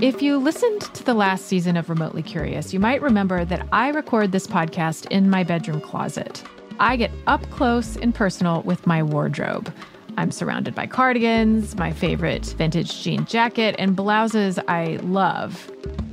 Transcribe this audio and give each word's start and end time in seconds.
If 0.00 0.22
you 0.22 0.38
listened 0.38 0.82
to 0.94 1.02
the 1.02 1.12
last 1.12 1.46
season 1.46 1.76
of 1.76 1.90
Remotely 1.90 2.22
Curious, 2.22 2.72
you 2.72 2.78
might 2.78 3.02
remember 3.02 3.44
that 3.44 3.66
I 3.72 3.88
record 3.88 4.30
this 4.30 4.46
podcast 4.46 5.10
in 5.10 5.28
my 5.28 5.42
bedroom 5.42 5.80
closet. 5.80 6.44
I 6.78 6.94
get 6.94 7.10
up 7.26 7.42
close 7.50 7.96
and 7.96 8.14
personal 8.14 8.62
with 8.62 8.86
my 8.86 9.02
wardrobe. 9.02 9.74
I'm 10.16 10.30
surrounded 10.30 10.72
by 10.72 10.86
cardigans, 10.86 11.74
my 11.74 11.92
favorite 11.92 12.46
vintage 12.46 13.02
jean 13.02 13.26
jacket, 13.26 13.74
and 13.76 13.96
blouses 13.96 14.60
I 14.68 15.00
love. 15.02 15.68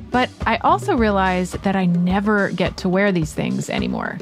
But 0.09 0.31
I 0.47 0.57
also 0.57 0.97
realize 0.97 1.51
that 1.51 1.75
I 1.75 1.85
never 1.85 2.49
get 2.49 2.77
to 2.77 2.89
wear 2.89 3.11
these 3.11 3.35
things 3.35 3.69
anymore. 3.69 4.17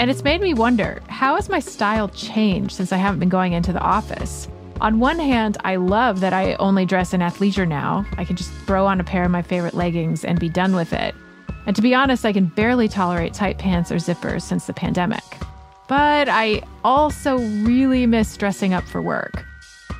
And 0.00 0.10
it's 0.10 0.24
made 0.24 0.40
me 0.40 0.54
wonder 0.54 1.04
how 1.06 1.36
has 1.36 1.48
my 1.48 1.60
style 1.60 2.08
changed 2.08 2.72
since 2.72 2.90
I 2.90 2.96
haven't 2.96 3.20
been 3.20 3.28
going 3.28 3.52
into 3.52 3.72
the 3.72 3.78
office? 3.78 4.48
On 4.80 5.00
one 5.00 5.18
hand, 5.18 5.56
I 5.64 5.76
love 5.76 6.20
that 6.20 6.34
I 6.34 6.54
only 6.56 6.84
dress 6.84 7.14
in 7.14 7.20
athleisure 7.20 7.66
now. 7.66 8.04
I 8.18 8.24
can 8.24 8.36
just 8.36 8.52
throw 8.66 8.86
on 8.86 9.00
a 9.00 9.04
pair 9.04 9.24
of 9.24 9.30
my 9.30 9.40
favorite 9.40 9.74
leggings 9.74 10.24
and 10.24 10.38
be 10.38 10.50
done 10.50 10.76
with 10.76 10.92
it. 10.92 11.14
And 11.66 11.74
to 11.74 11.82
be 11.82 11.94
honest, 11.94 12.26
I 12.26 12.32
can 12.32 12.46
barely 12.46 12.86
tolerate 12.86 13.32
tight 13.32 13.58
pants 13.58 13.90
or 13.90 13.96
zippers 13.96 14.42
since 14.42 14.66
the 14.66 14.74
pandemic. 14.74 15.24
But 15.88 16.28
I 16.28 16.62
also 16.84 17.38
really 17.38 18.06
miss 18.06 18.36
dressing 18.36 18.74
up 18.74 18.84
for 18.84 19.00
work. 19.00 19.44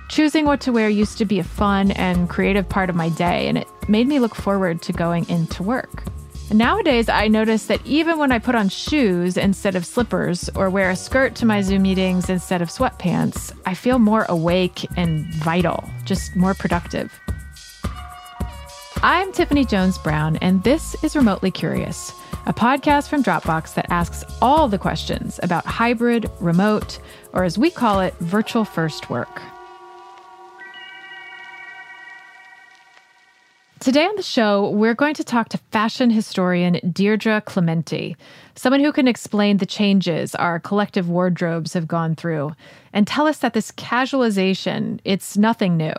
Choosing 0.09 0.45
what 0.45 0.61
to 0.61 0.73
wear 0.73 0.89
used 0.89 1.19
to 1.19 1.25
be 1.25 1.39
a 1.39 1.45
fun 1.45 1.91
and 1.93 2.29
creative 2.29 2.69
part 2.69 2.91
of 2.91 2.97
my 2.97 3.09
day, 3.09 3.49
and 3.49 3.59
it 3.59 3.67
made 3.89 4.07
me 4.07 4.19
look 4.19 4.35
forward 4.35 4.83
to 4.83 4.93
going 4.93 5.29
into 5.29 5.63
work. 5.63 6.05
Nowadays, 6.53 7.09
I 7.09 7.27
notice 7.27 7.67
that 7.67 7.85
even 7.85 8.19
when 8.19 8.31
I 8.31 8.39
put 8.39 8.55
on 8.55 8.69
shoes 8.69 9.37
instead 9.37 9.75
of 9.75 9.85
slippers 9.85 10.49
or 10.51 10.71
wear 10.71 10.91
a 10.91 10.97
skirt 10.97 11.35
to 11.37 11.47
my 11.47 11.61
Zoom 11.61 11.83
meetings 11.83 12.31
instead 12.31 12.63
of 12.63 12.69
sweatpants, 12.69 13.53
I 13.67 13.75
feel 13.75 13.99
more 13.99 14.27
awake 14.29 14.87
and 14.97 15.27
vital, 15.35 15.91
just 16.05 16.37
more 16.37 16.55
productive. 16.55 17.13
I'm 19.03 19.33
Tiffany 19.33 19.65
Jones 19.65 19.99
Brown, 19.99 20.37
and 20.37 20.63
this 20.63 20.95
is 21.03 21.17
Remotely 21.17 21.51
Curious, 21.51 22.13
a 22.47 22.55
podcast 22.55 23.09
from 23.09 23.25
Dropbox 23.25 23.75
that 23.75 23.91
asks 23.91 24.25
all 24.41 24.69
the 24.69 24.79
questions 24.79 25.41
about 25.43 25.67
hybrid, 25.67 26.31
remote, 26.41 27.01
or 27.33 27.43
as 27.43 27.59
we 27.59 27.71
call 27.73 27.99
it, 28.01 28.15
virtual 28.21 28.65
first 28.65 29.11
work. 29.11 29.43
Today 33.79 34.07
on 34.07 34.17
the 34.17 34.23
show, 34.23 34.71
we're 34.71 34.95
going 34.95 35.13
to 35.15 35.23
talk 35.23 35.51
to 35.51 35.59
fashion 35.71 36.09
historian 36.09 36.81
Deirdre 36.93 37.43
Clemente, 37.43 38.17
someone 38.55 38.81
who 38.81 38.91
can 38.91 39.07
explain 39.07 39.59
the 39.59 39.67
changes 39.67 40.35
our 40.35 40.59
collective 40.59 41.11
wardrobes 41.11 41.75
have 41.75 41.87
gone 41.87 42.15
through 42.17 42.53
and 42.95 43.07
tell 43.07 43.27
us 43.27 43.39
that 43.39 43.53
this 43.53 43.71
casualization, 43.71 44.99
it's 45.05 45.37
nothing 45.37 45.77
new. 45.77 45.93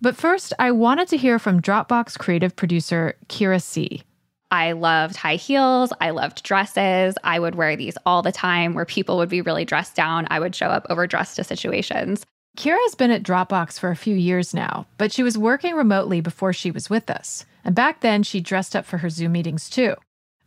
But 0.00 0.16
first, 0.16 0.54
I 0.58 0.70
wanted 0.70 1.08
to 1.08 1.18
hear 1.18 1.38
from 1.38 1.60
Dropbox 1.60 2.18
creative 2.18 2.56
producer 2.56 3.14
Kira 3.28 3.62
C. 3.62 4.02
I 4.50 4.72
loved 4.72 5.16
high 5.16 5.36
heels. 5.36 5.92
I 6.00 6.10
loved 6.10 6.42
dresses. 6.44 7.14
I 7.22 7.38
would 7.38 7.56
wear 7.56 7.76
these 7.76 7.98
all 8.06 8.22
the 8.22 8.32
time 8.32 8.72
where 8.72 8.86
people 8.86 9.18
would 9.18 9.28
be 9.28 9.42
really 9.42 9.66
dressed 9.66 9.96
down. 9.96 10.26
I 10.30 10.40
would 10.40 10.54
show 10.54 10.68
up 10.68 10.86
overdressed 10.88 11.36
to 11.36 11.44
situations. 11.44 12.24
Kira 12.56 12.78
has 12.84 12.94
been 12.94 13.10
at 13.10 13.22
Dropbox 13.22 13.78
for 13.78 13.90
a 13.90 13.96
few 13.96 14.16
years 14.16 14.54
now, 14.54 14.86
but 14.96 15.12
she 15.12 15.22
was 15.22 15.36
working 15.36 15.74
remotely 15.74 16.22
before 16.22 16.54
she 16.54 16.70
was 16.70 16.88
with 16.88 17.10
us. 17.10 17.44
And 17.64 17.74
back 17.74 18.00
then, 18.00 18.22
she 18.22 18.40
dressed 18.40 18.74
up 18.74 18.86
for 18.86 18.98
her 18.98 19.10
Zoom 19.10 19.32
meetings 19.32 19.68
too. 19.68 19.94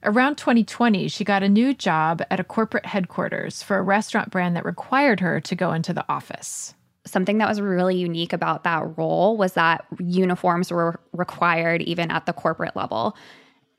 Around 0.02 0.38
2020, 0.38 1.08
she 1.08 1.24
got 1.24 1.44
a 1.44 1.50
new 1.50 1.72
job 1.74 2.24
at 2.32 2.40
a 2.40 2.44
corporate 2.44 2.88
headquarters 2.88 3.62
for 3.62 3.78
a 3.78 3.84
restaurant 3.84 4.32
brand 4.32 4.56
that 4.56 4.66
required 4.66 5.20
her 5.20 5.40
to 5.42 5.56
go 5.56 5.72
into 5.72 5.94
the 5.94 6.06
office. 6.10 6.74
Something 7.06 7.38
that 7.38 7.50
was 7.50 7.62
really 7.62 7.98
unique 7.98 8.34
about 8.34 8.64
that 8.64 8.98
role 8.98 9.38
was 9.38 9.54
that 9.54 9.86
uniforms 10.00 10.72
were 10.72 11.00
required 11.14 11.84
even 11.84 12.10
at 12.10 12.26
the 12.26 12.34
corporate 12.34 12.76
level. 12.76 13.16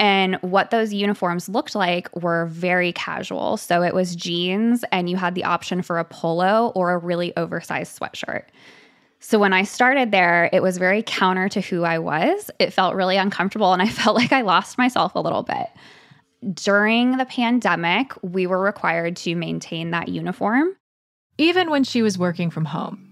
And 0.00 0.36
what 0.40 0.70
those 0.70 0.94
uniforms 0.94 1.46
looked 1.46 1.74
like 1.74 2.08
were 2.16 2.46
very 2.46 2.90
casual. 2.90 3.58
So 3.58 3.82
it 3.82 3.94
was 3.94 4.16
jeans, 4.16 4.82
and 4.90 5.10
you 5.10 5.16
had 5.16 5.34
the 5.34 5.44
option 5.44 5.82
for 5.82 5.98
a 5.98 6.04
polo 6.04 6.72
or 6.74 6.92
a 6.92 6.98
really 6.98 7.36
oversized 7.36 8.00
sweatshirt. 8.00 8.44
So 9.20 9.38
when 9.38 9.52
I 9.52 9.64
started 9.64 10.10
there, 10.10 10.48
it 10.54 10.62
was 10.62 10.78
very 10.78 11.02
counter 11.02 11.50
to 11.50 11.60
who 11.60 11.84
I 11.84 11.98
was. 11.98 12.50
It 12.58 12.72
felt 12.72 12.94
really 12.94 13.18
uncomfortable, 13.18 13.74
and 13.74 13.82
I 13.82 13.88
felt 13.90 14.16
like 14.16 14.32
I 14.32 14.40
lost 14.40 14.78
myself 14.78 15.14
a 15.14 15.20
little 15.20 15.42
bit. 15.42 15.68
During 16.54 17.18
the 17.18 17.26
pandemic, 17.26 18.14
we 18.22 18.46
were 18.46 18.58
required 18.58 19.16
to 19.16 19.34
maintain 19.34 19.90
that 19.90 20.08
uniform. 20.08 20.74
Even 21.36 21.68
when 21.68 21.84
she 21.84 22.00
was 22.00 22.16
working 22.16 22.48
from 22.48 22.64
home. 22.64 23.09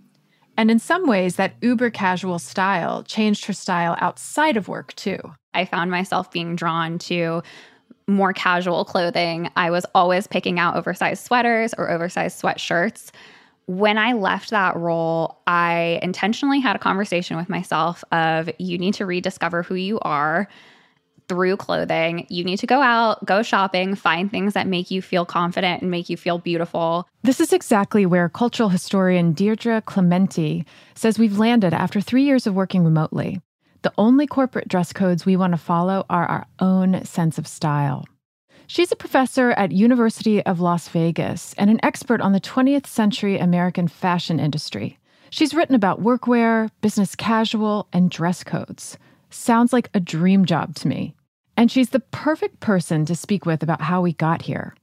And 0.59 0.73
in 0.73 0.81
some 0.81 1.07
ways, 1.07 1.37
that 1.37 1.55
uber 1.63 1.89
casual 1.89 2.41
style 2.41 3.05
changed 3.05 3.45
her 3.45 3.53
style 3.53 3.97
outside 4.01 4.57
of 4.57 4.67
work 4.67 4.93
too. 4.95 5.19
I 5.55 5.65
found 5.65 5.93
myself 5.93 6.33
being 6.33 6.57
drawn 6.57 6.99
to 6.99 7.45
more 8.09 8.33
casual 8.33 8.85
clothing. 8.85 9.51
I 9.55 9.71
was 9.71 9.87
always 9.95 10.27
picking 10.27 10.59
out 10.59 10.75
oversized 10.75 11.25
sweaters 11.25 11.75
or 11.79 11.89
oversized 11.89 12.43
sweatshirts. 12.43 13.13
When 13.67 13.99
I 13.99 14.15
left 14.15 14.51
that 14.51 14.77
role, 14.77 15.39
I 15.47 16.01
intentionally 16.03 16.59
had 16.59 16.75
a 16.75 16.81
conversation 16.81 17.37
with 17.37 17.49
myself 17.49 18.03
of 18.11 18.51
you 18.59 18.79
need 18.79 18.95
to 18.95 19.07
rediscover 19.07 19.63
who 19.63 19.77
you 19.77 20.01
are 20.01 20.49
through 21.29 21.57
clothing. 21.57 22.27
You 22.29 22.45
need 22.45 22.59
to 22.59 22.67
go 22.67 22.81
out, 22.81 23.25
go 23.25 23.43
shopping, 23.43 23.95
find 23.95 24.31
things 24.31 24.55
that 24.55 24.67
make 24.67 24.91
you 24.91 25.03
feel 25.03 25.25
confident 25.25 25.83
and 25.83 25.91
make 25.91 26.09
you 26.09 26.17
feel 26.17 26.39
beautiful. 26.39 27.09
This 27.23 27.41
is 27.41 27.53
exactly 27.53 28.07
where 28.07 28.29
cultural 28.29 28.71
historian 28.71 29.33
Deirdre 29.33 29.83
Clemente 29.83 30.65
says 30.95 31.19
we've 31.19 31.39
landed 31.39 31.75
after 31.75 32.01
three 32.01 32.23
years 32.23 32.47
of 32.47 32.55
working 32.55 32.85
remotely. 32.85 33.41
The 33.83 33.93
only 33.97 34.27
corporate 34.27 34.69
dress 34.69 34.93
codes 34.93 35.25
we 35.25 35.37
want 35.37 35.53
to 35.53 35.59
follow 35.59 36.05
are 36.11 36.27
our 36.27 36.47
own 36.59 37.05
sense 37.05 37.39
of 37.39 37.47
style. 37.47 38.05
She's 38.67 38.93
a 38.93 38.97
professor 38.97 39.53
at 39.53 39.73
University 39.73 40.45
of 40.45 40.61
Las 40.61 40.89
Vegas 40.89 41.55
and 41.57 41.71
an 41.71 41.81
expert 41.83 42.21
on 42.21 42.33
the 42.33 42.41
20th 42.41 42.87
century 42.87 43.39
American 43.39 43.89
fashion 43.89 44.39
industry. 44.39 44.99
She's 45.31 45.55
written 45.55 45.75
about 45.75 46.03
workwear, 46.03 46.71
business 46.81 47.15
casual, 47.15 47.89
and 47.93 48.11
dress 48.11 48.45
codes. 48.45 48.99
Sounds 49.31 49.73
like 49.73 49.91
a 49.95 50.01
dream 50.01 50.45
job 50.45 50.75
to 50.77 50.89
me. 50.89 51.15
And 51.59 51.73
she's 51.73 51.91
the 51.91 51.99
perfect 51.99 52.61
person 52.61 53.05
to 53.07 53.17
speak 53.17 53.45
with 53.45 53.65
about 53.65 53.81
how 53.81 54.01
we 54.01 54.13
got 54.13 54.43
here. 54.43 54.77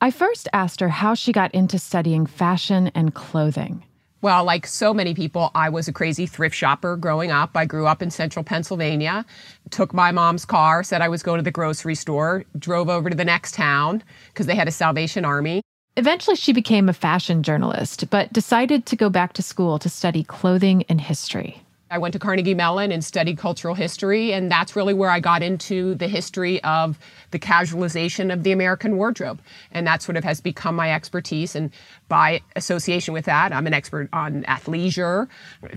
I 0.00 0.10
first 0.10 0.48
asked 0.54 0.80
her 0.80 0.88
how 0.88 1.12
she 1.12 1.32
got 1.32 1.54
into 1.54 1.78
studying 1.78 2.24
fashion 2.24 2.90
and 2.94 3.14
clothing. 3.14 3.84
Well, 4.22 4.42
like 4.42 4.66
so 4.66 4.94
many 4.94 5.12
people, 5.12 5.50
I 5.54 5.68
was 5.68 5.86
a 5.86 5.92
crazy 5.92 6.24
thrift 6.24 6.56
shopper 6.56 6.96
growing 6.96 7.30
up. 7.30 7.50
I 7.54 7.66
grew 7.66 7.86
up 7.86 8.00
in 8.00 8.10
central 8.10 8.42
Pennsylvania, 8.42 9.26
took 9.68 9.92
my 9.92 10.12
mom's 10.12 10.46
car, 10.46 10.82
said 10.82 11.02
I 11.02 11.10
was 11.10 11.22
going 11.22 11.40
to 11.40 11.44
the 11.44 11.50
grocery 11.50 11.94
store, 11.94 12.46
drove 12.58 12.88
over 12.88 13.10
to 13.10 13.16
the 13.16 13.26
next 13.26 13.52
town 13.52 14.02
because 14.28 14.46
they 14.46 14.56
had 14.56 14.66
a 14.66 14.72
Salvation 14.72 15.26
Army. 15.26 15.60
Eventually, 15.98 16.36
she 16.36 16.54
became 16.54 16.88
a 16.88 16.94
fashion 16.94 17.42
journalist, 17.42 18.08
but 18.08 18.32
decided 18.32 18.86
to 18.86 18.96
go 18.96 19.10
back 19.10 19.34
to 19.34 19.42
school 19.42 19.78
to 19.78 19.90
study 19.90 20.24
clothing 20.24 20.84
and 20.88 21.02
history. 21.02 21.63
I 21.90 21.98
went 21.98 22.12
to 22.14 22.18
Carnegie 22.18 22.54
Mellon 22.54 22.90
and 22.90 23.04
studied 23.04 23.38
cultural 23.38 23.74
history, 23.74 24.32
and 24.32 24.50
that's 24.50 24.74
really 24.74 24.94
where 24.94 25.10
I 25.10 25.20
got 25.20 25.42
into 25.42 25.94
the 25.94 26.08
history 26.08 26.62
of 26.64 26.98
the 27.30 27.38
casualization 27.38 28.32
of 28.32 28.42
the 28.42 28.52
American 28.52 28.96
wardrobe. 28.96 29.40
And 29.70 29.86
that 29.86 30.02
sort 30.02 30.16
of 30.16 30.24
has 30.24 30.40
become 30.40 30.74
my 30.74 30.92
expertise. 30.92 31.54
And 31.54 31.70
by 32.08 32.40
association 32.56 33.12
with 33.12 33.26
that, 33.26 33.52
I'm 33.52 33.66
an 33.66 33.74
expert 33.74 34.08
on 34.12 34.44
athleisure, 34.44 35.28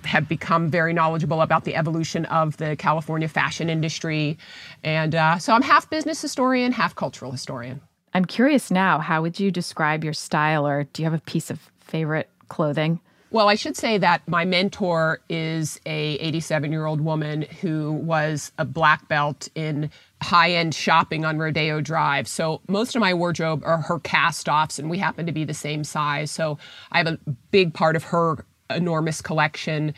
have 0.06 0.30
become 0.30 0.70
very 0.70 0.94
knowledgeable 0.94 1.42
about 1.42 1.66
the 1.66 1.76
evolution 1.76 2.26
of 2.26 2.58
the 2.58 2.76
California 2.78 3.28
fashion 3.28 3.70
industry. 3.70 4.38
And 4.84 5.14
uh, 5.14 5.38
so 5.40 5.54
I'm 5.54 5.62
half 5.62 5.90
business 5.90 6.22
historian, 6.22 6.72
half 6.72 6.96
cultural 6.96 7.32
historian. 7.32 7.82
I'm 8.14 8.26
curious 8.26 8.72
now, 8.72 9.00
how 9.00 9.22
would 9.22 9.40
you 9.40 9.52
describe 9.52 10.04
your 10.04 10.14
style, 10.14 10.66
or 10.66 10.86
do 10.86 11.02
you 11.02 11.10
have 11.10 11.14
a 11.14 11.24
piece 11.24 11.52
of 11.52 11.60
favorite 11.82 12.30
clothing? 12.48 13.02
Well, 13.30 13.50
I 13.50 13.56
should 13.56 13.76
say 13.76 13.98
that 13.98 14.26
my 14.28 14.46
mentor 14.46 15.20
is 15.28 15.82
a 15.86 16.14
87 16.16 16.72
year 16.72 16.86
old 16.86 17.02
woman 17.02 17.42
who 17.62 17.92
was 17.92 18.54
a 18.58 18.64
black 18.64 19.08
belt 19.10 19.50
in 19.54 19.92
high 20.22 20.52
end 20.52 20.74
shopping 20.74 21.26
on 21.26 21.38
Rodeo 21.38 21.82
Drive. 21.82 22.28
So 22.28 22.62
most 22.68 22.96
of 22.96 23.02
my 23.02 23.14
wardrobe 23.14 23.64
are 23.66 23.80
her 23.80 24.00
cast 24.00 24.48
offs, 24.48 24.80
and 24.80 24.90
we 24.90 24.98
happen 24.98 25.26
to 25.26 25.34
be 25.34 25.44
the 25.44 25.54
same 25.54 25.84
size. 25.84 26.32
So 26.32 26.58
I 26.92 27.00
have 27.00 27.08
a 27.08 27.20
big 27.52 27.74
part 27.74 27.98
of 27.98 28.06
her 28.06 28.46
enormous 28.70 29.22
collection. 29.22 29.94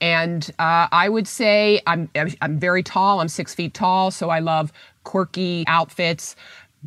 And 0.00 0.50
uh, 0.58 0.88
I 0.90 1.08
would 1.10 1.28
say 1.28 1.80
I'm, 1.86 2.10
I'm 2.14 2.58
very 2.58 2.82
tall. 2.82 3.20
I'm 3.20 3.28
six 3.28 3.54
feet 3.54 3.74
tall, 3.74 4.10
so 4.10 4.30
I 4.30 4.38
love 4.38 4.72
quirky 5.04 5.64
outfits 5.66 6.36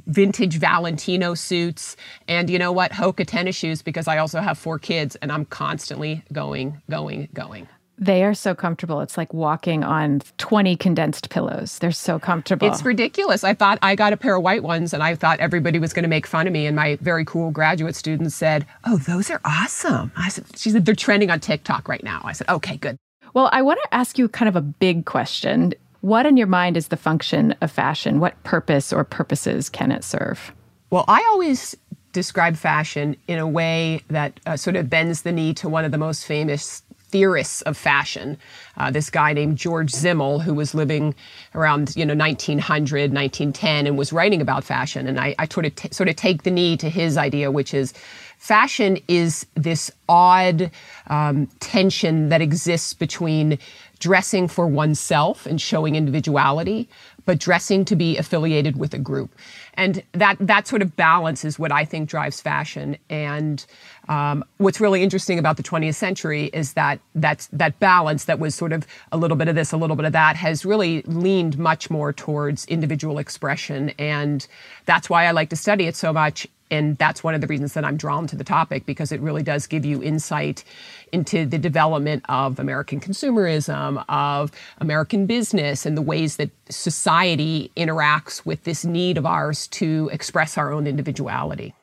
vintage 0.08 0.58
Valentino 0.58 1.34
suits, 1.34 1.96
and 2.28 2.50
you 2.50 2.60
know 2.60 2.72
what, 2.72 2.92
Hoka 2.92 3.26
tennis 3.26 3.56
shoes 3.56 3.82
because 3.82 4.08
I 4.08 4.18
also 4.18 4.40
have 4.40 4.58
four 4.58 4.80
kids 4.80 5.16
and 5.18 5.32
I'm 5.32 5.46
constantly 5.46 6.24
going, 6.32 6.82
going, 6.90 7.30
going. 7.34 7.68
They 7.98 8.24
are 8.24 8.34
so 8.34 8.56
comfortable. 8.56 9.02
It's 9.02 9.18
like 9.18 9.34
walking 9.34 9.84
on 9.84 10.22
20 10.40 10.76
condensed 10.78 11.30
pillows. 11.30 11.78
They're 11.78 11.92
so 11.92 12.18
comfortable. 12.18 12.68
It's 12.68 12.84
ridiculous. 12.84 13.44
I 13.44 13.54
thought 13.54 13.78
I 13.84 13.96
got 13.96 14.14
a 14.14 14.18
pair 14.18 14.36
of 14.36 14.42
white 14.42 14.64
ones 14.64 14.94
and 14.94 15.04
I 15.04 15.14
thought 15.14 15.40
everybody 15.40 15.78
was 15.78 15.94
going 15.94 16.04
to 16.04 16.10
make 16.10 16.26
fun 16.26 16.48
of 16.48 16.54
me. 16.54 16.66
And 16.66 16.76
my 16.76 16.98
very 17.02 17.24
cool 17.24 17.52
graduate 17.52 17.96
students 17.96 18.36
said, 18.36 18.66
Oh, 18.86 18.98
those 18.98 19.30
are 19.30 19.40
awesome. 19.46 20.12
I 20.18 20.30
said, 20.30 20.46
She 20.56 20.72
said, 20.72 20.86
They're 20.86 20.96
trending 20.96 21.30
on 21.30 21.40
TikTok 21.40 21.88
right 21.88 22.04
now. 22.04 22.22
I 22.24 22.34
said, 22.34 22.50
Okay, 22.50 22.78
good. 22.78 22.98
Well, 23.36 23.50
I 23.52 23.62
want 23.62 23.80
to 23.84 23.94
ask 23.94 24.18
you 24.18 24.28
kind 24.28 24.50
of 24.50 24.56
a 24.56 24.62
big 24.62 25.06
question 25.06 25.74
What 26.04 26.26
in 26.26 26.36
your 26.36 26.48
mind 26.48 26.76
is 26.76 26.90
the 26.90 26.98
function 26.98 27.56
of 27.62 27.72
fashion? 27.72 28.20
What 28.20 28.44
purpose 28.44 28.92
or 28.92 29.06
purposes 29.06 29.70
can 29.70 29.90
it 29.90 30.04
serve? 30.04 30.52
Well, 30.90 31.06
I 31.08 31.26
always 31.32 31.78
describe 32.12 32.58
fashion 32.58 33.16
in 33.30 33.40
a 33.40 33.48
way 33.48 34.02
that 34.10 34.38
uh, 34.46 34.58
sort 34.58 34.76
of 34.76 34.90
bends 34.90 35.22
the 35.22 35.32
knee 35.32 35.54
to 35.54 35.70
one 35.70 35.86
of 35.86 35.94
the 35.94 35.98
most 35.98 36.26
famous 36.26 36.84
theorists 37.08 37.62
of 37.62 37.78
fashion, 37.78 38.38
uh, 38.76 38.90
this 38.90 39.12
guy 39.12 39.32
named 39.34 39.56
George 39.56 39.92
Simmel, 39.92 40.40
who 40.40 40.54
was 40.54 40.74
living 40.74 41.16
around 41.56 41.96
you 41.96 42.06
know 42.06 42.16
1900, 42.16 43.14
1910, 43.14 43.88
and 43.88 43.98
was 43.98 44.12
writing 44.12 44.42
about 44.42 44.66
fashion. 44.66 45.08
And 45.08 45.20
I, 45.20 45.36
I 45.40 45.48
sort 45.48 45.68
of 45.68 45.76
t- 45.76 45.90
sort 45.92 46.10
of 46.10 46.18
take 46.18 46.42
the 46.42 46.52
knee 46.52 46.76
to 46.78 46.90
his 46.90 47.16
idea, 47.16 47.50
which 47.52 47.74
is 47.74 47.94
fashion 48.40 48.98
is 49.08 49.46
this 49.54 49.92
odd 50.10 50.70
um, 51.08 51.48
tension 51.62 52.30
that 52.30 52.42
exists 52.42 52.94
between 52.94 53.60
dressing 54.04 54.50
for 54.50 54.68
oneself 54.68 55.46
and 55.46 55.62
showing 55.62 55.96
individuality, 55.96 56.90
but 57.26 57.40
dressing 57.40 57.86
to 57.86 57.96
be 57.96 58.18
affiliated 58.18 58.76
with 58.76 58.94
a 58.94 58.98
group. 58.98 59.34
And 59.76 60.04
that, 60.12 60.36
that 60.42 60.68
sort 60.68 60.82
of 60.82 60.98
balance 60.98 61.46
is 61.46 61.58
what 61.58 61.72
I 61.72 61.86
think 61.86 62.10
drives 62.10 62.42
fashion. 62.42 62.98
And 63.10 63.66
um, 64.10 64.44
what's 64.58 64.82
really 64.82 65.02
interesting 65.02 65.40
about 65.40 65.56
the 65.56 65.64
20th 65.64 65.96
century 65.96 66.48
is 66.48 66.74
that 66.74 67.00
that's, 67.16 67.48
that 67.54 67.80
balance 67.80 68.26
that 68.26 68.40
was 68.40 68.56
sort 68.56 68.74
of 68.74 68.86
a 69.14 69.18
little 69.18 69.38
bit 69.38 69.48
of 69.48 69.56
this, 69.56 69.72
a 69.72 69.78
little 69.78 69.96
bit 69.96 70.06
of 70.06 70.12
that, 70.12 70.36
has 70.36 70.66
really 70.66 71.02
leaned 71.04 71.58
much 71.58 71.90
more 71.90 72.12
towards 72.12 72.66
individual 72.66 73.20
expression. 73.20 73.92
And 73.98 74.46
that's 74.86 75.10
why 75.10 75.28
I 75.28 75.32
like 75.32 75.50
to 75.52 75.56
study 75.56 75.88
it 75.88 75.96
so 75.96 76.12
much 76.12 76.46
and 76.74 76.98
that's 76.98 77.24
one 77.24 77.36
of 77.36 77.42
the 77.42 77.48
reasons 77.48 77.74
that 77.74 77.86
I'm 77.86 77.98
drawn 77.98 78.26
to 78.28 78.36
the 78.36 78.44
topic 78.44 78.88
because 78.88 79.12
it 79.12 79.22
really 79.22 79.44
does 79.44 79.68
give 79.68 79.86
you 79.86 80.02
insight 80.02 80.64
into 81.12 81.46
the 81.46 81.60
development 81.60 82.26
of 82.28 82.60
American 82.60 83.00
consumerism, 83.00 84.04
of 84.10 84.52
American 84.80 85.28
business, 85.28 85.86
and 85.86 85.96
the 85.96 86.02
ways 86.02 86.38
that 86.38 86.50
society 86.70 87.72
interacts 87.78 88.44
with 88.44 88.64
this 88.64 88.84
need 88.84 89.20
of 89.20 89.26
ours 89.26 89.68
to 89.68 90.10
express 90.12 90.58
our 90.58 90.74
own 90.74 90.88
individuality. 90.88 91.76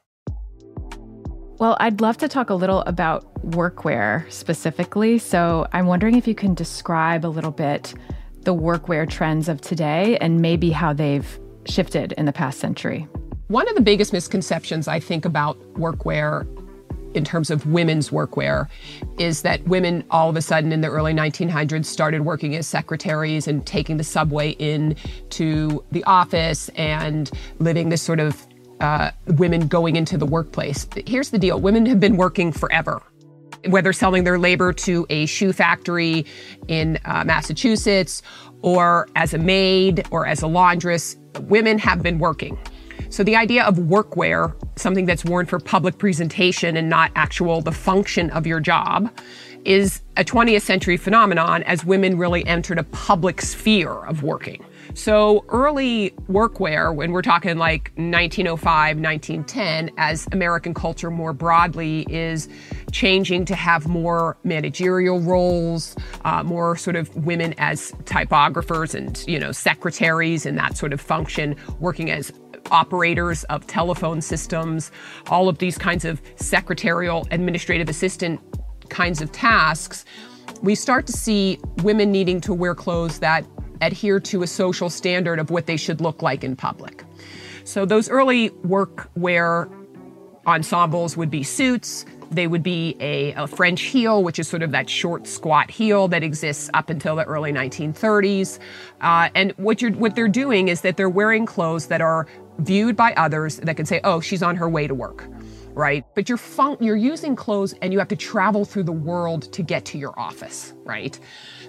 Well, 1.60 1.76
I'd 1.78 2.00
love 2.00 2.16
to 2.18 2.28
talk 2.28 2.50
a 2.50 2.54
little 2.54 2.80
about 2.82 3.32
workwear 3.48 4.30
specifically. 4.32 5.18
So 5.18 5.68
I'm 5.72 5.86
wondering 5.86 6.16
if 6.16 6.26
you 6.26 6.34
can 6.34 6.54
describe 6.54 7.24
a 7.24 7.28
little 7.28 7.52
bit 7.52 7.94
the 8.42 8.54
workwear 8.54 9.08
trends 9.08 9.48
of 9.48 9.60
today 9.60 10.16
and 10.18 10.40
maybe 10.40 10.70
how 10.70 10.94
they've 10.94 11.38
shifted 11.66 12.12
in 12.12 12.24
the 12.24 12.32
past 12.32 12.58
century. 12.58 13.06
One 13.50 13.68
of 13.68 13.74
the 13.74 13.80
biggest 13.80 14.12
misconceptions 14.12 14.86
I 14.86 15.00
think 15.00 15.24
about 15.24 15.58
workwear 15.74 16.46
in 17.16 17.24
terms 17.24 17.50
of 17.50 17.66
women's 17.66 18.10
workwear 18.10 18.68
is 19.18 19.42
that 19.42 19.60
women 19.64 20.04
all 20.08 20.30
of 20.30 20.36
a 20.36 20.40
sudden 20.40 20.70
in 20.70 20.82
the 20.82 20.88
early 20.88 21.12
1900s 21.12 21.86
started 21.86 22.20
working 22.20 22.54
as 22.54 22.68
secretaries 22.68 23.48
and 23.48 23.66
taking 23.66 23.96
the 23.96 24.04
subway 24.04 24.50
in 24.50 24.94
to 25.30 25.84
the 25.90 26.04
office 26.04 26.68
and 26.76 27.32
living 27.58 27.88
this 27.88 28.02
sort 28.02 28.20
of 28.20 28.46
uh, 28.78 29.10
women 29.26 29.66
going 29.66 29.96
into 29.96 30.16
the 30.16 30.26
workplace. 30.26 30.86
Here's 31.04 31.30
the 31.30 31.38
deal 31.38 31.60
women 31.60 31.86
have 31.86 31.98
been 31.98 32.16
working 32.16 32.52
forever. 32.52 33.02
Whether 33.66 33.92
selling 33.92 34.22
their 34.22 34.38
labor 34.38 34.72
to 34.74 35.06
a 35.10 35.26
shoe 35.26 35.52
factory 35.52 36.24
in 36.68 37.00
uh, 37.04 37.24
Massachusetts 37.24 38.22
or 38.62 39.08
as 39.16 39.34
a 39.34 39.38
maid 39.38 40.06
or 40.12 40.24
as 40.24 40.40
a 40.42 40.46
laundress, 40.46 41.16
women 41.40 41.80
have 41.80 42.00
been 42.00 42.20
working. 42.20 42.56
So 43.10 43.24
the 43.24 43.34
idea 43.34 43.64
of 43.64 43.74
workwear, 43.74 44.54
something 44.78 45.04
that's 45.04 45.24
worn 45.24 45.44
for 45.44 45.58
public 45.58 45.98
presentation 45.98 46.76
and 46.76 46.88
not 46.88 47.10
actual 47.16 47.60
the 47.60 47.72
function 47.72 48.30
of 48.30 48.46
your 48.46 48.60
job, 48.60 49.10
is 49.64 50.02
a 50.16 50.24
20th 50.24 50.62
century 50.62 50.96
phenomenon 50.96 51.64
as 51.64 51.84
women 51.84 52.16
really 52.16 52.46
entered 52.46 52.78
a 52.78 52.84
public 52.84 53.40
sphere 53.40 53.92
of 54.06 54.22
working. 54.22 54.64
So 54.94 55.44
early 55.48 56.10
workwear, 56.28 56.94
when 56.94 57.10
we're 57.12 57.22
talking 57.22 57.58
like 57.58 57.92
1905, 57.96 58.98
1910, 58.98 59.90
as 59.98 60.26
American 60.32 60.72
culture 60.72 61.10
more 61.10 61.32
broadly 61.32 62.06
is 62.08 62.48
changing 62.92 63.44
to 63.46 63.54
have 63.54 63.86
more 63.86 64.36
managerial 64.44 65.20
roles, 65.20 65.96
uh, 66.24 66.42
more 66.42 66.76
sort 66.76 66.96
of 66.96 67.14
women 67.16 67.54
as 67.58 67.92
typographers 68.04 68.94
and 68.94 69.24
you 69.28 69.38
know 69.38 69.52
secretaries 69.52 70.46
and 70.46 70.58
that 70.58 70.76
sort 70.76 70.92
of 70.92 71.00
function, 71.00 71.56
working 71.78 72.10
as 72.10 72.32
operators 72.70 73.44
of 73.44 73.66
telephone 73.66 74.20
systems, 74.20 74.90
all 75.28 75.48
of 75.48 75.58
these 75.58 75.76
kinds 75.78 76.04
of 76.04 76.20
secretarial, 76.36 77.26
administrative 77.30 77.88
assistant 77.88 78.40
kinds 78.88 79.22
of 79.22 79.32
tasks, 79.32 80.04
we 80.62 80.74
start 80.74 81.06
to 81.06 81.12
see 81.12 81.58
women 81.82 82.12
needing 82.12 82.40
to 82.42 82.52
wear 82.52 82.74
clothes 82.74 83.18
that 83.20 83.46
adhere 83.80 84.20
to 84.20 84.42
a 84.42 84.46
social 84.46 84.90
standard 84.90 85.38
of 85.38 85.50
what 85.50 85.66
they 85.66 85.76
should 85.76 86.00
look 86.00 86.22
like 86.22 86.44
in 86.44 86.54
public. 86.54 87.04
So 87.64 87.86
those 87.86 88.10
early 88.10 88.50
workwear 88.50 89.70
ensembles 90.46 91.16
would 91.16 91.30
be 91.30 91.42
suits, 91.42 92.04
they 92.30 92.46
would 92.46 92.62
be 92.62 92.96
a, 93.00 93.32
a, 93.32 93.46
French 93.46 93.82
heel, 93.82 94.22
which 94.22 94.38
is 94.38 94.48
sort 94.48 94.62
of 94.62 94.70
that 94.70 94.88
short, 94.88 95.26
squat 95.26 95.70
heel 95.70 96.08
that 96.08 96.22
exists 96.22 96.70
up 96.74 96.90
until 96.90 97.16
the 97.16 97.24
early 97.24 97.52
1930s. 97.52 98.58
Uh, 99.00 99.28
and 99.34 99.52
what 99.56 99.82
you're 99.82 99.92
what 99.92 100.14
they're 100.14 100.28
doing 100.28 100.68
is 100.68 100.82
that 100.82 100.96
they're 100.96 101.08
wearing 101.08 101.46
clothes 101.46 101.86
that 101.86 102.00
are 102.00 102.26
viewed 102.58 102.96
by 102.96 103.12
others 103.14 103.56
that 103.58 103.76
can 103.76 103.86
say, 103.86 104.00
"Oh, 104.04 104.20
she's 104.20 104.42
on 104.42 104.56
her 104.56 104.68
way 104.68 104.86
to 104.86 104.94
work." 104.94 105.26
Right? 105.72 106.04
But 106.14 106.28
you're 106.28 106.38
fun- 106.38 106.78
you're 106.80 106.96
using 106.96 107.36
clothes 107.36 107.74
and 107.80 107.92
you 107.92 108.00
have 108.00 108.08
to 108.08 108.16
travel 108.16 108.64
through 108.64 108.82
the 108.84 108.92
world 108.92 109.52
to 109.52 109.62
get 109.62 109.84
to 109.86 109.98
your 109.98 110.18
office, 110.18 110.74
right? 110.84 111.18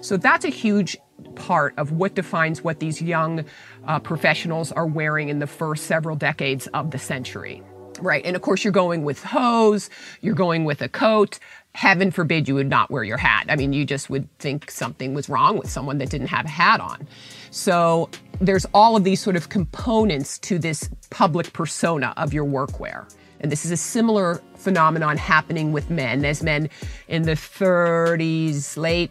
So 0.00 0.16
that's 0.16 0.44
a 0.44 0.48
huge 0.48 0.96
part 1.36 1.74
of 1.76 1.92
what 1.92 2.14
defines 2.14 2.64
what 2.64 2.80
these 2.80 3.00
young 3.00 3.44
uh, 3.86 4.00
professionals 4.00 4.72
are 4.72 4.86
wearing 4.86 5.28
in 5.28 5.38
the 5.38 5.46
first 5.46 5.86
several 5.86 6.16
decades 6.16 6.66
of 6.68 6.90
the 6.90 6.98
century. 6.98 7.62
Right. 8.02 8.24
And 8.24 8.34
of 8.34 8.42
course, 8.42 8.64
you're 8.64 8.72
going 8.72 9.04
with 9.04 9.22
hose, 9.22 9.88
you're 10.20 10.34
going 10.34 10.64
with 10.64 10.82
a 10.82 10.88
coat. 10.88 11.38
Heaven 11.74 12.10
forbid 12.10 12.48
you 12.48 12.56
would 12.56 12.68
not 12.68 12.90
wear 12.90 13.04
your 13.04 13.16
hat. 13.16 13.46
I 13.48 13.56
mean, 13.56 13.72
you 13.72 13.86
just 13.86 14.10
would 14.10 14.28
think 14.38 14.70
something 14.70 15.14
was 15.14 15.28
wrong 15.28 15.56
with 15.56 15.70
someone 15.70 15.98
that 15.98 16.10
didn't 16.10 16.26
have 16.26 16.44
a 16.44 16.50
hat 16.50 16.80
on. 16.80 17.06
So 17.50 18.10
there's 18.40 18.66
all 18.74 18.96
of 18.96 19.04
these 19.04 19.20
sort 19.20 19.36
of 19.36 19.48
components 19.48 20.38
to 20.40 20.58
this 20.58 20.90
public 21.10 21.52
persona 21.52 22.12
of 22.16 22.34
your 22.34 22.44
workwear. 22.44 23.08
And 23.40 23.50
this 23.50 23.64
is 23.64 23.70
a 23.70 23.76
similar 23.76 24.42
phenomenon 24.56 25.16
happening 25.16 25.72
with 25.72 25.90
men 25.90 26.24
as 26.24 26.42
men 26.42 26.68
in 27.08 27.22
the 27.22 27.32
30s, 27.32 28.76
late 28.76 29.10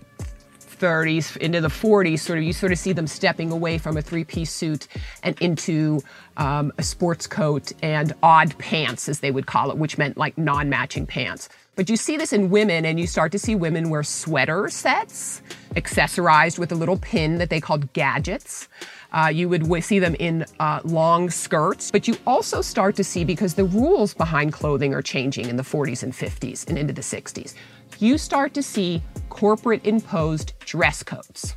30s 0.81 1.38
into 1.38 1.61
the 1.61 1.68
40s, 1.68 2.19
sort 2.19 2.40
of 2.40 2.44
you 2.44 2.54
sort 2.54 2.71
of 2.71 2.80
see 2.80 2.92
them 2.92 3.06
stepping 3.06 3.52
away 3.52 3.78
from 3.78 3.97
a 3.97 4.02
three-piece 4.02 4.52
suit 4.52 4.88
and 5.21 5.40
into 5.40 6.02
um, 6.38 6.73
a 6.80 6.83
sports 6.83 7.28
coat 7.28 7.71
and 7.83 8.14
odd 8.23 8.57
pants, 8.57 9.07
as 9.07 9.19
they 9.19 9.30
would 9.30 9.45
call 9.45 9.69
it, 9.69 9.78
which 9.78 9.97
meant 9.97 10.18
like 10.18 10.38
non-matching 10.38 11.06
pants. 11.06 11.50
But 11.76 11.90
you 11.90 11.95
see 11.95 12.18
this 12.18 12.33
in 12.33 12.50
women, 12.50 12.85
and 12.85 13.00
you 13.00 13.07
start 13.07 13.31
to 13.31 13.40
see 13.40 13.56
women 13.56 13.90
wear 13.90 14.04
sweater 14.04 14.69
sets, 14.69 15.42
accessorized 15.76 16.59
with 16.59 16.71
a 16.71 16.76
little 16.76 16.97
pin 16.97 17.38
that 17.38 17.50
they 17.50 17.61
called 17.61 17.94
gadgets. 17.94 18.68
Uh, 19.14 19.31
you 19.33 19.47
would 19.50 19.83
see 19.83 20.00
them 20.00 20.16
in 20.16 20.45
uh, 20.59 20.81
long 20.83 21.30
skirts, 21.30 21.92
but 21.92 22.07
you 22.07 22.16
also 22.26 22.61
start 22.61 22.95
to 22.95 23.04
see 23.04 23.23
because 23.23 23.54
the 23.54 23.66
rules 23.66 24.14
behind 24.14 24.52
clothing 24.52 24.94
are 24.94 25.02
changing 25.02 25.47
in 25.47 25.57
the 25.57 25.64
40s 25.64 26.04
and 26.04 26.14
50s 26.14 26.68
and 26.68 26.78
into 26.78 26.94
the 26.94 27.02
60s. 27.02 27.54
You 28.01 28.17
start 28.17 28.55
to 28.55 28.63
see 28.63 29.03
corporate 29.29 29.85
imposed 29.85 30.57
dress 30.61 31.03
codes 31.03 31.55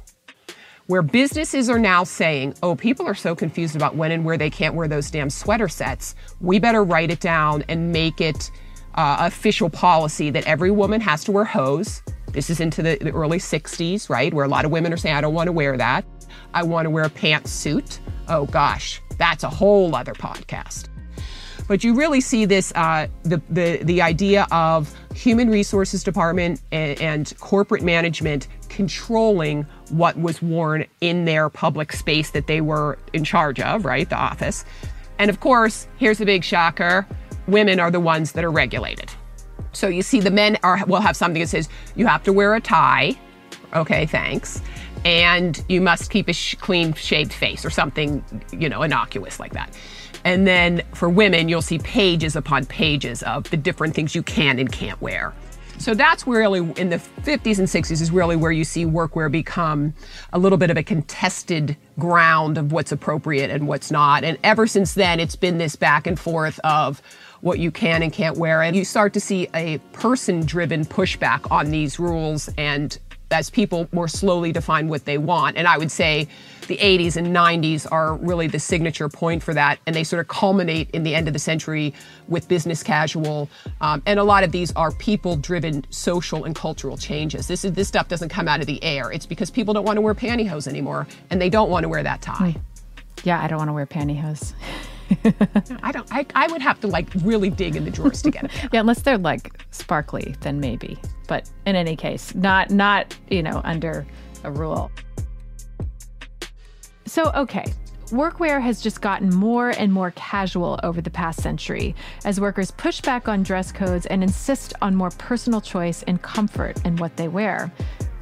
where 0.88 1.00
businesses 1.00 1.70
are 1.70 1.78
now 1.78 2.04
saying, 2.04 2.54
oh, 2.62 2.76
people 2.76 3.06
are 3.06 3.14
so 3.14 3.34
confused 3.34 3.74
about 3.74 3.96
when 3.96 4.12
and 4.12 4.26
where 4.26 4.36
they 4.36 4.50
can't 4.50 4.74
wear 4.74 4.86
those 4.86 5.10
damn 5.10 5.30
sweater 5.30 5.68
sets. 5.68 6.14
We 6.42 6.58
better 6.58 6.84
write 6.84 7.10
it 7.10 7.20
down 7.20 7.64
and 7.70 7.92
make 7.92 8.20
it 8.20 8.50
uh, 8.94 9.16
official 9.20 9.70
policy 9.70 10.28
that 10.32 10.44
every 10.44 10.70
woman 10.70 11.00
has 11.00 11.24
to 11.24 11.32
wear 11.32 11.46
hose. 11.46 12.02
This 12.32 12.50
is 12.50 12.60
into 12.60 12.82
the, 12.82 12.98
the 13.00 13.12
early 13.12 13.38
60s, 13.38 14.10
right? 14.10 14.34
Where 14.34 14.44
a 14.44 14.48
lot 14.48 14.66
of 14.66 14.70
women 14.70 14.92
are 14.92 14.98
saying, 14.98 15.16
I 15.16 15.22
don't 15.22 15.32
want 15.32 15.46
to 15.46 15.52
wear 15.52 15.78
that. 15.78 16.04
I 16.52 16.62
want 16.62 16.84
to 16.84 16.90
wear 16.90 17.04
a 17.04 17.10
pantsuit. 17.10 18.00
Oh 18.28 18.44
gosh, 18.44 19.00
that's 19.16 19.44
a 19.44 19.48
whole 19.48 19.96
other 19.96 20.12
podcast. 20.12 20.90
But 21.66 21.82
you 21.82 21.94
really 21.94 22.20
see 22.20 22.44
this 22.44 22.72
uh, 22.74 23.08
the, 23.22 23.40
the, 23.48 23.78
the 23.84 24.02
idea 24.02 24.46
of 24.50 24.94
human 25.14 25.48
resources 25.48 26.04
department 26.04 26.60
and, 26.72 27.00
and 27.00 27.32
corporate 27.40 27.82
management 27.82 28.48
controlling 28.68 29.62
what 29.90 30.18
was 30.18 30.42
worn 30.42 30.84
in 31.00 31.24
their 31.24 31.48
public 31.48 31.92
space 31.92 32.30
that 32.32 32.46
they 32.46 32.60
were 32.60 32.98
in 33.12 33.24
charge 33.24 33.60
of, 33.60 33.84
right? 33.84 34.08
The 34.08 34.16
office. 34.16 34.64
And 35.18 35.30
of 35.30 35.40
course, 35.40 35.86
here's 35.96 36.18
the 36.18 36.26
big 36.26 36.44
shocker 36.44 37.06
women 37.46 37.78
are 37.78 37.90
the 37.90 38.00
ones 38.00 38.32
that 38.32 38.42
are 38.42 38.50
regulated. 38.50 39.10
So 39.72 39.88
you 39.88 40.02
see, 40.02 40.20
the 40.20 40.30
men 40.30 40.56
are 40.62 40.84
will 40.86 41.00
have 41.00 41.16
something 41.16 41.40
that 41.40 41.48
says 41.48 41.68
you 41.94 42.06
have 42.06 42.22
to 42.24 42.32
wear 42.32 42.54
a 42.54 42.60
tie. 42.60 43.18
Okay, 43.74 44.06
thanks 44.06 44.62
and 45.04 45.62
you 45.68 45.80
must 45.80 46.10
keep 46.10 46.28
a 46.28 46.32
sh- 46.32 46.54
clean 46.56 46.94
shaved 46.94 47.32
face 47.32 47.64
or 47.64 47.70
something, 47.70 48.24
you 48.52 48.68
know, 48.68 48.82
innocuous 48.82 49.38
like 49.38 49.52
that. 49.52 49.76
And 50.24 50.46
then 50.46 50.82
for 50.94 51.08
women, 51.08 51.48
you'll 51.48 51.62
see 51.62 51.78
pages 51.78 52.34
upon 52.34 52.64
pages 52.66 53.22
of 53.22 53.48
the 53.50 53.56
different 53.56 53.94
things 53.94 54.14
you 54.14 54.22
can 54.22 54.58
and 54.58 54.72
can't 54.72 55.00
wear. 55.00 55.34
So 55.78 55.92
that's 55.92 56.26
really 56.26 56.60
in 56.80 56.88
the 56.88 56.96
50s 56.96 57.58
and 57.58 57.68
60s 57.68 58.00
is 58.00 58.10
really 58.10 58.36
where 58.36 58.52
you 58.52 58.64
see 58.64 58.86
workwear 58.86 59.30
become 59.30 59.92
a 60.32 60.38
little 60.38 60.56
bit 60.56 60.70
of 60.70 60.76
a 60.76 60.82
contested 60.82 61.76
ground 61.98 62.58
of 62.58 62.72
what's 62.72 62.92
appropriate 62.92 63.50
and 63.50 63.66
what's 63.66 63.90
not. 63.90 64.24
And 64.24 64.38
ever 64.44 64.66
since 64.66 64.94
then, 64.94 65.20
it's 65.20 65.36
been 65.36 65.58
this 65.58 65.76
back 65.76 66.06
and 66.06 66.18
forth 66.18 66.60
of 66.60 67.02
what 67.40 67.58
you 67.58 67.70
can 67.70 68.02
and 68.02 68.12
can't 68.12 68.38
wear. 68.38 68.62
And 68.62 68.76
you 68.76 68.84
start 68.84 69.12
to 69.14 69.20
see 69.20 69.48
a 69.54 69.78
person 69.92 70.46
driven 70.46 70.84
pushback 70.84 71.50
on 71.50 71.70
these 71.70 71.98
rules 71.98 72.48
and 72.56 72.96
as 73.30 73.50
people 73.50 73.88
more 73.92 74.08
slowly 74.08 74.52
define 74.52 74.88
what 74.88 75.04
they 75.04 75.18
want. 75.18 75.56
And 75.56 75.66
I 75.66 75.78
would 75.78 75.90
say 75.90 76.28
the 76.66 76.76
80s 76.76 77.16
and 77.16 77.28
90s 77.28 77.86
are 77.90 78.16
really 78.16 78.46
the 78.46 78.58
signature 78.58 79.08
point 79.08 79.42
for 79.42 79.54
that. 79.54 79.78
And 79.86 79.94
they 79.94 80.04
sort 80.04 80.20
of 80.20 80.28
culminate 80.28 80.90
in 80.90 81.02
the 81.02 81.14
end 81.14 81.26
of 81.26 81.32
the 81.32 81.38
century 81.38 81.94
with 82.28 82.48
business 82.48 82.82
casual. 82.82 83.48
Um, 83.80 84.02
and 84.06 84.18
a 84.18 84.24
lot 84.24 84.44
of 84.44 84.52
these 84.52 84.72
are 84.72 84.92
people 84.92 85.36
driven 85.36 85.84
social 85.90 86.44
and 86.44 86.54
cultural 86.54 86.96
changes. 86.96 87.46
This, 87.46 87.64
is, 87.64 87.72
this 87.72 87.88
stuff 87.88 88.08
doesn't 88.08 88.28
come 88.28 88.48
out 88.48 88.60
of 88.60 88.66
the 88.66 88.82
air. 88.84 89.10
It's 89.10 89.26
because 89.26 89.50
people 89.50 89.74
don't 89.74 89.84
want 89.84 89.96
to 89.96 90.00
wear 90.00 90.14
pantyhose 90.14 90.68
anymore 90.68 91.06
and 91.30 91.40
they 91.40 91.50
don't 91.50 91.70
want 91.70 91.84
to 91.84 91.88
wear 91.88 92.02
that 92.02 92.22
tie. 92.22 92.56
Yeah, 93.24 93.42
I 93.42 93.48
don't 93.48 93.58
want 93.58 93.68
to 93.68 93.74
wear 93.74 93.86
pantyhose. 93.86 94.52
I 95.82 95.92
don't. 95.92 96.06
I, 96.10 96.26
I 96.34 96.46
would 96.48 96.62
have 96.62 96.80
to 96.80 96.86
like 96.86 97.08
really 97.22 97.50
dig 97.50 97.76
in 97.76 97.84
the 97.84 97.90
drawers 97.90 98.22
to 98.22 98.30
get 98.30 98.44
it. 98.44 98.50
yeah, 98.72 98.80
unless 98.80 99.02
they're 99.02 99.18
like 99.18 99.64
sparkly, 99.70 100.34
then 100.40 100.60
maybe. 100.60 100.98
But 101.28 101.50
in 101.66 101.76
any 101.76 101.96
case, 101.96 102.34
not 102.34 102.70
not 102.70 103.16
you 103.30 103.42
know 103.42 103.60
under 103.64 104.06
a 104.44 104.50
rule. 104.50 104.90
So 107.06 107.30
okay, 107.34 107.72
Workwear 108.06 108.60
has 108.60 108.80
just 108.82 109.00
gotten 109.00 109.30
more 109.30 109.70
and 109.70 109.92
more 109.92 110.12
casual 110.12 110.78
over 110.82 111.00
the 111.00 111.10
past 111.10 111.42
century 111.42 111.94
as 112.24 112.40
workers 112.40 112.70
push 112.70 113.00
back 113.00 113.28
on 113.28 113.42
dress 113.42 113.72
codes 113.72 114.06
and 114.06 114.22
insist 114.22 114.74
on 114.82 114.94
more 114.94 115.10
personal 115.10 115.60
choice 115.60 116.02
and 116.04 116.20
comfort 116.22 116.84
in 116.84 116.96
what 116.96 117.16
they 117.16 117.28
wear, 117.28 117.72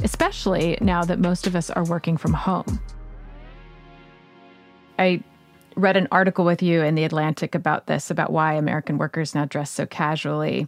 especially 0.02 0.78
now 0.80 1.04
that 1.04 1.18
most 1.18 1.46
of 1.46 1.56
us 1.56 1.68
are 1.70 1.84
working 1.84 2.16
from 2.16 2.32
home. 2.32 2.80
I 4.98 5.22
read 5.76 5.96
an 5.96 6.08
article 6.10 6.44
with 6.44 6.62
you 6.62 6.82
in 6.82 6.94
The 6.94 7.04
Atlantic 7.04 7.54
about 7.54 7.86
this, 7.86 8.10
about 8.10 8.32
why 8.32 8.54
American 8.54 8.98
workers 8.98 9.34
now 9.34 9.44
dress 9.44 9.70
so 9.70 9.86
casually. 9.86 10.66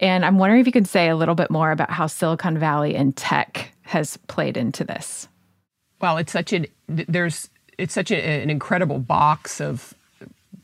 And 0.00 0.24
I'm 0.24 0.38
wondering 0.38 0.60
if 0.60 0.66
you 0.66 0.72
could 0.72 0.88
say 0.88 1.08
a 1.08 1.16
little 1.16 1.34
bit 1.34 1.50
more 1.50 1.70
about 1.70 1.90
how 1.90 2.06
Silicon 2.06 2.58
Valley 2.58 2.94
and 2.94 3.16
tech 3.16 3.72
has 3.82 4.16
played 4.28 4.56
into 4.56 4.84
this. 4.84 5.28
Well, 6.00 6.16
it's 6.18 6.32
such 6.32 6.52
an 6.52 6.66
there's 6.88 7.48
it's 7.78 7.94
such 7.94 8.10
a, 8.10 8.16
an 8.16 8.50
incredible 8.50 8.98
box 8.98 9.60
of 9.60 9.94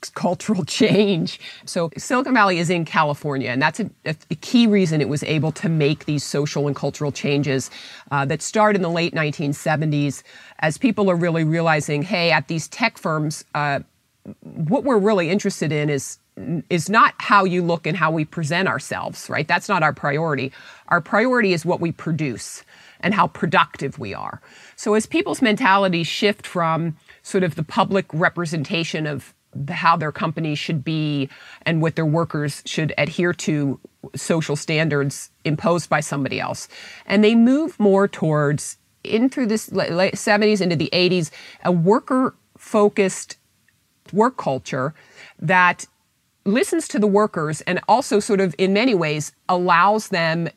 cultural 0.08 0.64
change. 0.80 1.40
So 1.64 1.90
Silicon 1.96 2.34
Valley 2.34 2.58
is 2.58 2.70
in 2.70 2.84
California, 2.84 3.50
and 3.50 3.60
that's 3.60 3.80
a, 3.80 3.90
a, 4.06 4.14
key 4.36 4.66
reason 4.66 5.00
it 5.00 5.08
was 5.08 5.22
able 5.24 5.52
to 5.52 5.68
make 5.68 6.06
these 6.06 6.24
social 6.24 6.66
and 6.66 6.74
cultural 6.74 7.12
changes 7.12 7.70
uh, 8.10 8.24
that 8.24 8.40
start 8.40 8.74
in 8.74 8.82
the 8.82 8.90
late 8.90 9.14
1970s 9.14 10.22
as 10.60 10.78
people 10.78 11.10
are 11.10 11.16
really 11.16 11.44
realizing, 11.44 12.02
hey, 12.02 12.30
at 12.30 12.48
these 12.48 12.68
tech 12.68 12.96
firms, 12.96 13.44
uh, 13.54 13.80
what 14.42 14.84
we're 14.84 14.98
really 14.98 15.30
interested 15.30 15.72
in 15.72 15.90
is 15.90 16.18
is 16.70 16.88
not 16.88 17.14
how 17.18 17.44
you 17.44 17.62
look 17.62 17.86
and 17.86 17.96
how 17.96 18.10
we 18.10 18.24
present 18.24 18.66
ourselves, 18.66 19.28
right? 19.28 19.46
That's 19.46 19.68
not 19.68 19.82
our 19.82 19.92
priority. 19.92 20.52
Our 20.88 21.00
priority 21.00 21.52
is 21.52 21.66
what 21.66 21.80
we 21.80 21.92
produce 21.92 22.64
and 23.00 23.14
how 23.14 23.26
productive 23.26 23.98
we 23.98 24.14
are. 24.14 24.40
So 24.76 24.94
as 24.94 25.06
people's 25.06 25.42
mentalities 25.42 26.06
shift 26.06 26.46
from 26.46 26.96
sort 27.22 27.44
of 27.44 27.54
the 27.54 27.62
public 27.62 28.06
representation 28.12 29.06
of 29.06 29.34
how 29.68 29.96
their 29.96 30.12
company 30.12 30.54
should 30.54 30.84
be 30.84 31.28
and 31.62 31.82
what 31.82 31.96
their 31.96 32.06
workers 32.06 32.62
should 32.66 32.94
adhere 32.98 33.32
to 33.32 33.80
social 34.14 34.56
standards 34.56 35.30
imposed 35.44 35.90
by 35.90 36.00
somebody 36.00 36.40
else, 36.40 36.68
and 37.06 37.22
they 37.24 37.34
move 37.34 37.78
more 37.78 38.08
towards 38.08 38.76
in 39.02 39.28
through 39.28 39.46
this 39.46 39.72
late 39.72 40.14
70s 40.14 40.60
into 40.60 40.76
the 40.76 40.90
80s 40.92 41.30
a 41.64 41.72
worker 41.72 42.34
focused 42.58 43.38
work 44.12 44.36
culture 44.36 44.94
that 45.38 45.86
listens 46.44 46.88
to 46.88 46.98
the 46.98 47.06
workers 47.06 47.60
and 47.62 47.80
also 47.88 48.20
sort 48.20 48.40
of 48.40 48.54
in 48.58 48.72
many 48.72 48.94
ways 48.94 49.32
allows 49.48 50.08
them 50.08 50.48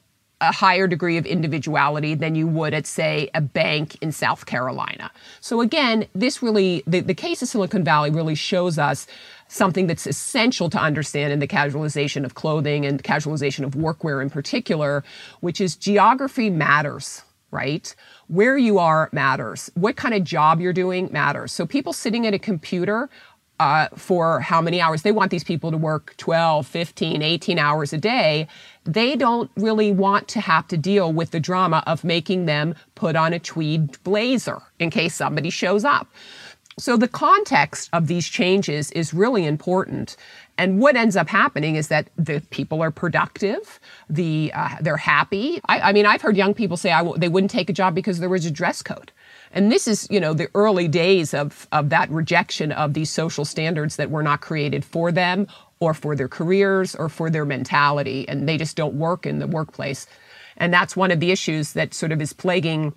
a 0.44 0.52
higher 0.52 0.88
degree 0.88 1.18
of 1.18 1.26
individuality 1.26 2.16
than 2.16 2.36
you 2.36 2.48
would 2.48 2.74
at, 2.74 2.86
say, 2.86 3.30
a 3.34 3.42
bank 3.42 3.98
in 4.02 4.12
South 4.12 4.46
Carolina. 4.46 5.10
So 5.40 5.62
again, 5.62 6.06
this 6.14 6.44
really, 6.44 6.84
the, 6.86 7.00
the 7.00 7.14
case 7.14 7.42
of 7.42 7.48
Silicon 7.48 7.84
Valley 7.84 8.12
really 8.12 8.36
shows 8.36 8.78
us 8.78 9.08
something 9.48 9.88
that's 9.88 10.06
essential 10.06 10.70
to 10.70 10.78
understand 10.78 11.32
in 11.32 11.40
the 11.40 11.48
casualization 11.48 12.26
of 12.26 12.36
clothing 12.36 12.86
and 12.86 13.02
casualization 13.04 13.64
of 13.64 13.72
workwear 13.74 14.22
in 14.22 14.30
particular, 14.30 15.04
which 15.40 15.62
is 15.62 15.76
geography 15.76 16.50
matters, 16.50 17.22
right? 17.52 17.96
Where 18.28 18.58
you 18.58 18.80
are 18.80 19.10
matters. 19.14 19.72
What 19.76 19.96
kind 19.96 20.14
of 20.14 20.24
job 20.24 20.60
you're 20.60 20.74
doing 20.74 21.10
matters. 21.12 21.54
So 21.54 21.66
people 21.66 21.94
sitting 21.94 22.28
at 22.28 22.34
a 22.34 22.40
computer 22.40 23.10
uh, 23.60 23.88
for 23.96 24.40
how 24.40 24.62
many 24.62 24.82
hours. 24.82 25.04
They 25.04 25.12
want 25.12 25.32
these 25.32 25.44
people 25.44 25.72
to 25.72 25.78
work 25.78 26.16
12, 26.18 26.66
15, 26.68 27.22
18 27.22 27.60
hours 27.60 27.94
a 27.94 27.98
day. 27.98 28.48
They 28.84 29.16
don't 29.16 29.50
really 29.56 29.92
want 29.92 30.28
to 30.30 30.42
have 30.42 30.68
to 30.70 30.78
deal 30.78 31.14
with 31.14 31.32
the 31.32 31.40
drama 31.40 31.84
of 31.88 32.04
making 32.04 32.46
them 32.46 32.76
put 32.96 33.16
on 33.16 33.34
a 33.34 33.40
tweed 33.40 34.02
blazer 34.04 34.62
in 34.80 34.90
case 34.90 35.16
somebody 35.16 35.50
shows 35.50 35.86
up. 35.86 36.10
So 36.80 36.98
the 36.98 37.08
context 37.08 37.90
of 37.94 38.08
these 38.08 38.28
changes 38.28 38.92
is 38.92 39.14
really 39.14 39.46
important. 39.46 40.18
And 40.58 40.80
what 40.80 40.96
ends 40.96 41.16
up 41.16 41.30
happening 41.30 41.76
is 41.76 41.88
that 41.90 42.10
the 42.16 42.42
people 42.50 42.82
are 42.82 42.92
productive, 42.92 43.80
the 44.10 44.52
uh, 44.56 44.78
they're 44.82 44.98
happy. 44.98 45.60
I, 45.66 45.80
I, 45.80 45.94
mean, 45.94 46.06
I've 46.06 46.22
heard 46.22 46.36
young 46.36 46.54
people 46.54 46.78
say 46.78 46.94
they 47.18 47.30
wouldn't 47.30 47.52
take 47.52 47.70
a 47.70 47.74
job 47.74 47.94
because 47.96 48.20
there 48.20 48.30
was 48.30 48.46
a 48.46 48.52
dress 48.52 48.82
code. 48.82 49.12
And 49.54 49.72
this 49.72 49.88
is, 49.88 50.08
you 50.10 50.20
know, 50.20 50.34
the 50.34 50.50
early 50.56 50.88
days 50.88 51.34
of, 51.34 51.68
of 51.72 51.90
that 51.90 52.10
rejection 52.10 52.72
of 52.72 52.94
these 52.94 53.12
social 53.12 53.46
standards 53.46 53.96
that 53.96 54.10
were 54.10 54.24
not 54.24 54.42
created 54.42 54.84
for 54.84 55.12
them 55.12 55.48
or 55.80 55.94
for 55.94 56.16
their 56.16 56.28
careers 56.28 56.96
or 56.96 57.08
for 57.08 57.30
their 57.30 57.46
mentality. 57.46 58.28
And 58.28 58.50
they 58.50 58.58
just 58.58 58.76
don't 58.76 58.96
work 58.96 59.26
in 59.26 59.40
the 59.40 59.48
workplace. 59.48 60.08
And 60.58 60.74
that's 60.74 60.96
one 60.96 61.12
of 61.12 61.20
the 61.20 61.32
issues 61.32 61.74
that 61.74 61.94
sort 61.94 62.12
of 62.12 62.22
is 62.22 62.34
plaguing 62.34 62.94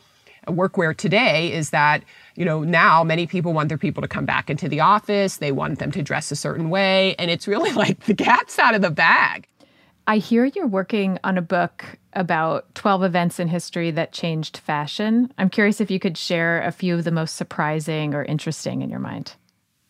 workwear 0.47 0.97
today 0.97 1.53
is 1.53 1.71
that, 1.71 2.03
you 2.37 2.45
know, 2.45 2.63
now 2.63 3.03
many 3.05 3.27
people 3.27 3.53
want 3.53 3.69
their 3.69 3.79
people 3.79 4.01
to 4.01 4.09
come 4.09 4.25
back 4.25 4.49
into 4.49 4.69
the 4.69 4.81
office. 4.81 5.39
They 5.39 5.53
want 5.53 5.79
them 5.79 5.91
to 5.93 6.03
dress 6.03 6.31
a 6.31 6.37
certain 6.37 6.71
way. 6.71 7.15
And 7.19 7.31
it's 7.31 7.47
really 7.47 7.73
like 7.75 8.05
the 8.05 8.15
cat's 8.15 8.59
out 8.59 8.75
of 8.75 8.83
the 8.83 8.91
bag. 8.91 9.47
I 10.07 10.19
hear 10.19 10.45
you're 10.45 10.69
working 10.69 11.19
on 11.25 11.37
a 11.37 11.43
book 11.43 11.85
about 12.17 12.75
12 12.75 13.05
events 13.05 13.39
in 13.39 13.47
history 13.47 13.91
that 13.93 14.13
changed 14.13 14.57
fashion. 14.57 15.33
I'm 15.39 15.51
curious 15.51 15.81
if 15.81 15.91
you 15.91 16.01
could 16.01 16.17
share 16.17 16.63
a 16.63 16.73
few 16.73 16.97
of 16.97 17.05
the 17.05 17.13
most 17.13 17.37
surprising 17.37 18.15
or 18.15 18.25
interesting 18.25 18.83
in 18.83 18.91
your 18.91 18.99
mind. 18.99 19.35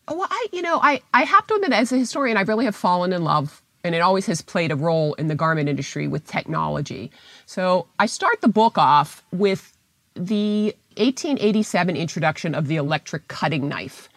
Well, 0.09 0.27
I, 0.29 0.47
you 0.51 0.61
know, 0.61 0.79
I, 0.81 1.01
I 1.13 1.23
have 1.23 1.47
to 1.47 1.55
admit, 1.55 1.73
as 1.73 1.91
a 1.91 1.97
historian, 1.97 2.37
I 2.37 2.41
really 2.41 2.65
have 2.65 2.75
fallen 2.75 3.11
in 3.11 3.23
love, 3.23 3.61
and 3.83 3.95
it 3.95 3.99
always 3.99 4.25
has 4.27 4.41
played 4.41 4.71
a 4.71 4.75
role 4.75 5.13
in 5.15 5.27
the 5.27 5.35
garment 5.35 5.69
industry 5.69 6.07
with 6.07 6.25
technology. 6.27 7.11
So 7.45 7.87
I 7.97 8.05
start 8.05 8.41
the 8.41 8.47
book 8.47 8.77
off 8.77 9.23
with 9.31 9.75
the 10.15 10.75
1887 10.97 11.95
introduction 11.95 12.55
of 12.55 12.67
the 12.67 12.75
electric 12.75 13.27
cutting 13.27 13.67
knife. 13.67 14.09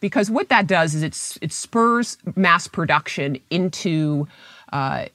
Because 0.00 0.30
what 0.30 0.48
that 0.48 0.66
does 0.66 0.94
is 0.94 1.02
it, 1.02 1.38
it 1.42 1.52
spurs 1.52 2.16
mass 2.34 2.66
production 2.66 3.38
into 3.50 4.26
uh, 4.72 5.06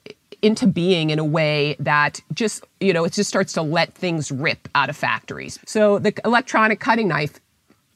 into 0.42 0.66
being 0.66 1.10
in 1.10 1.18
a 1.18 1.24
way 1.24 1.76
that 1.78 2.20
just, 2.32 2.64
you 2.80 2.92
know, 2.92 3.04
it 3.04 3.12
just 3.12 3.28
starts 3.28 3.52
to 3.54 3.62
let 3.62 3.94
things 3.94 4.30
rip 4.30 4.68
out 4.74 4.88
of 4.88 4.96
factories. 4.96 5.58
So 5.66 5.98
the 5.98 6.12
electronic 6.24 6.80
cutting 6.80 7.08
knife 7.08 7.40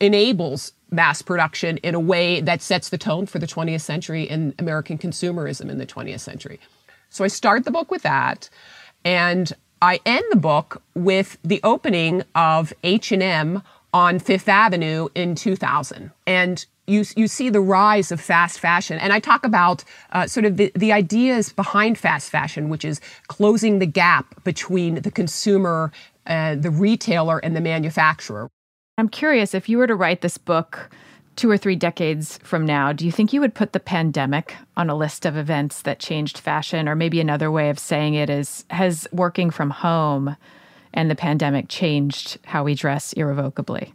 enables 0.00 0.72
mass 0.90 1.22
production 1.22 1.76
in 1.78 1.94
a 1.94 2.00
way 2.00 2.40
that 2.40 2.62
sets 2.62 2.88
the 2.88 2.98
tone 2.98 3.26
for 3.26 3.38
the 3.38 3.46
20th 3.46 3.82
century 3.82 4.28
and 4.28 4.54
American 4.58 4.98
consumerism 4.98 5.70
in 5.70 5.78
the 5.78 5.86
20th 5.86 6.20
century. 6.20 6.58
So 7.10 7.24
I 7.24 7.28
start 7.28 7.64
the 7.64 7.70
book 7.70 7.90
with 7.90 8.02
that 8.02 8.48
and 9.04 9.52
I 9.82 10.00
end 10.04 10.24
the 10.30 10.36
book 10.36 10.82
with 10.94 11.38
the 11.42 11.60
opening 11.62 12.22
of 12.34 12.72
H&M 12.82 13.62
on 13.92 14.18
Fifth 14.18 14.48
Avenue 14.48 15.08
in 15.14 15.34
2000. 15.34 16.10
And 16.26 16.64
you, 16.86 17.04
you 17.16 17.28
see 17.28 17.50
the 17.50 17.60
rise 17.60 18.10
of 18.10 18.20
fast 18.20 18.58
fashion. 18.58 18.98
And 18.98 19.12
I 19.12 19.20
talk 19.20 19.44
about 19.44 19.84
uh, 20.12 20.26
sort 20.26 20.44
of 20.44 20.56
the, 20.56 20.72
the 20.74 20.92
ideas 20.92 21.52
behind 21.52 21.98
fast 21.98 22.30
fashion, 22.30 22.68
which 22.68 22.84
is 22.84 23.00
closing 23.28 23.78
the 23.78 23.86
gap 23.86 24.42
between 24.44 24.96
the 24.96 25.10
consumer, 25.10 25.92
uh, 26.26 26.56
the 26.56 26.70
retailer, 26.70 27.38
and 27.38 27.54
the 27.54 27.60
manufacturer. 27.60 28.48
I'm 28.98 29.08
curious 29.08 29.54
if 29.54 29.68
you 29.68 29.78
were 29.78 29.86
to 29.86 29.94
write 29.94 30.20
this 30.20 30.36
book 30.36 30.90
two 31.36 31.50
or 31.50 31.56
three 31.56 31.76
decades 31.76 32.38
from 32.42 32.66
now, 32.66 32.92
do 32.92 33.06
you 33.06 33.12
think 33.12 33.32
you 33.32 33.40
would 33.40 33.54
put 33.54 33.72
the 33.72 33.80
pandemic 33.80 34.56
on 34.76 34.90
a 34.90 34.94
list 34.94 35.24
of 35.24 35.36
events 35.36 35.82
that 35.82 35.98
changed 35.98 36.36
fashion? 36.36 36.88
Or 36.88 36.94
maybe 36.94 37.20
another 37.20 37.50
way 37.50 37.70
of 37.70 37.78
saying 37.78 38.14
it 38.14 38.28
is 38.28 38.64
has 38.68 39.08
working 39.10 39.50
from 39.50 39.70
home 39.70 40.36
and 40.92 41.10
the 41.10 41.14
pandemic 41.14 41.68
changed 41.68 42.38
how 42.44 42.64
we 42.64 42.74
dress 42.74 43.12
irrevocably? 43.14 43.94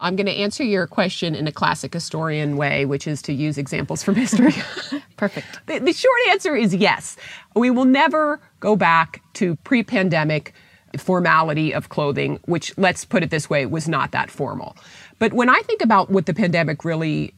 I'm 0.00 0.16
going 0.16 0.26
to 0.26 0.32
answer 0.32 0.64
your 0.64 0.86
question 0.86 1.34
in 1.34 1.46
a 1.46 1.52
classic 1.52 1.94
historian 1.94 2.56
way, 2.56 2.84
which 2.84 3.06
is 3.06 3.22
to 3.22 3.32
use 3.32 3.56
examples 3.56 4.02
from 4.02 4.16
history. 4.16 4.52
Perfect. 5.16 5.60
the, 5.66 5.78
the, 5.78 5.92
short 5.92 6.18
answer 6.28 6.54
is 6.54 6.74
yes. 6.74 7.16
We 7.54 7.70
will 7.70 7.84
never 7.84 8.40
go 8.60 8.76
back 8.76 9.22
to 9.34 9.56
pre 9.56 9.82
pandemic 9.82 10.52
formality 10.98 11.72
of 11.72 11.88
clothing, 11.88 12.38
which, 12.44 12.76
let's 12.76 13.04
put 13.04 13.22
it 13.22 13.30
this 13.30 13.48
way, 13.48 13.66
was 13.66 13.88
not 13.88 14.12
that 14.12 14.30
formal. 14.30 14.76
But 15.18 15.32
when 15.32 15.48
I 15.48 15.60
think 15.62 15.82
about 15.82 16.10
what 16.10 16.26
the 16.26 16.34
pandemic 16.34 16.84
really 16.84 17.32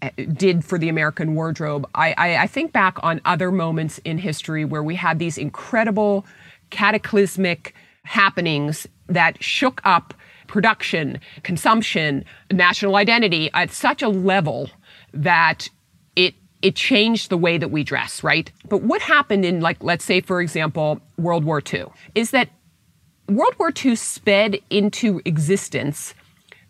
eh, 0.00 0.10
did 0.32 0.64
for 0.64 0.78
the 0.78 0.88
American 0.88 1.34
wardrobe, 1.34 1.88
I, 1.94 2.14
I, 2.16 2.36
I 2.38 2.46
think 2.46 2.72
back 2.72 2.98
on 3.02 3.20
other 3.24 3.50
moments 3.50 3.98
in 3.98 4.18
history 4.18 4.64
where 4.64 4.82
we 4.82 4.96
had 4.96 5.18
these 5.18 5.38
incredible 5.38 6.26
cataclysmic 6.70 7.74
happenings 8.04 8.86
that 9.08 9.42
shook 9.42 9.80
up 9.84 10.14
production, 10.46 11.18
consumption, 11.42 12.24
national 12.50 12.96
identity 12.96 13.50
at 13.54 13.70
such 13.70 14.02
a 14.02 14.08
level 14.08 14.70
that 15.12 15.68
it 16.14 16.34
it 16.60 16.76
changed 16.76 17.30
the 17.30 17.38
way 17.38 17.58
that 17.58 17.70
we 17.70 17.82
dress, 17.82 18.22
right? 18.22 18.52
But 18.68 18.82
what 18.82 19.02
happened 19.02 19.44
in 19.44 19.60
like 19.60 19.82
let's 19.82 20.04
say 20.04 20.20
for 20.20 20.40
example 20.40 21.00
World 21.16 21.44
War 21.44 21.62
II 21.72 21.86
is 22.14 22.30
that 22.32 22.50
World 23.28 23.54
War 23.58 23.72
II 23.84 23.96
sped 23.96 24.58
into 24.68 25.20
existence 25.24 26.14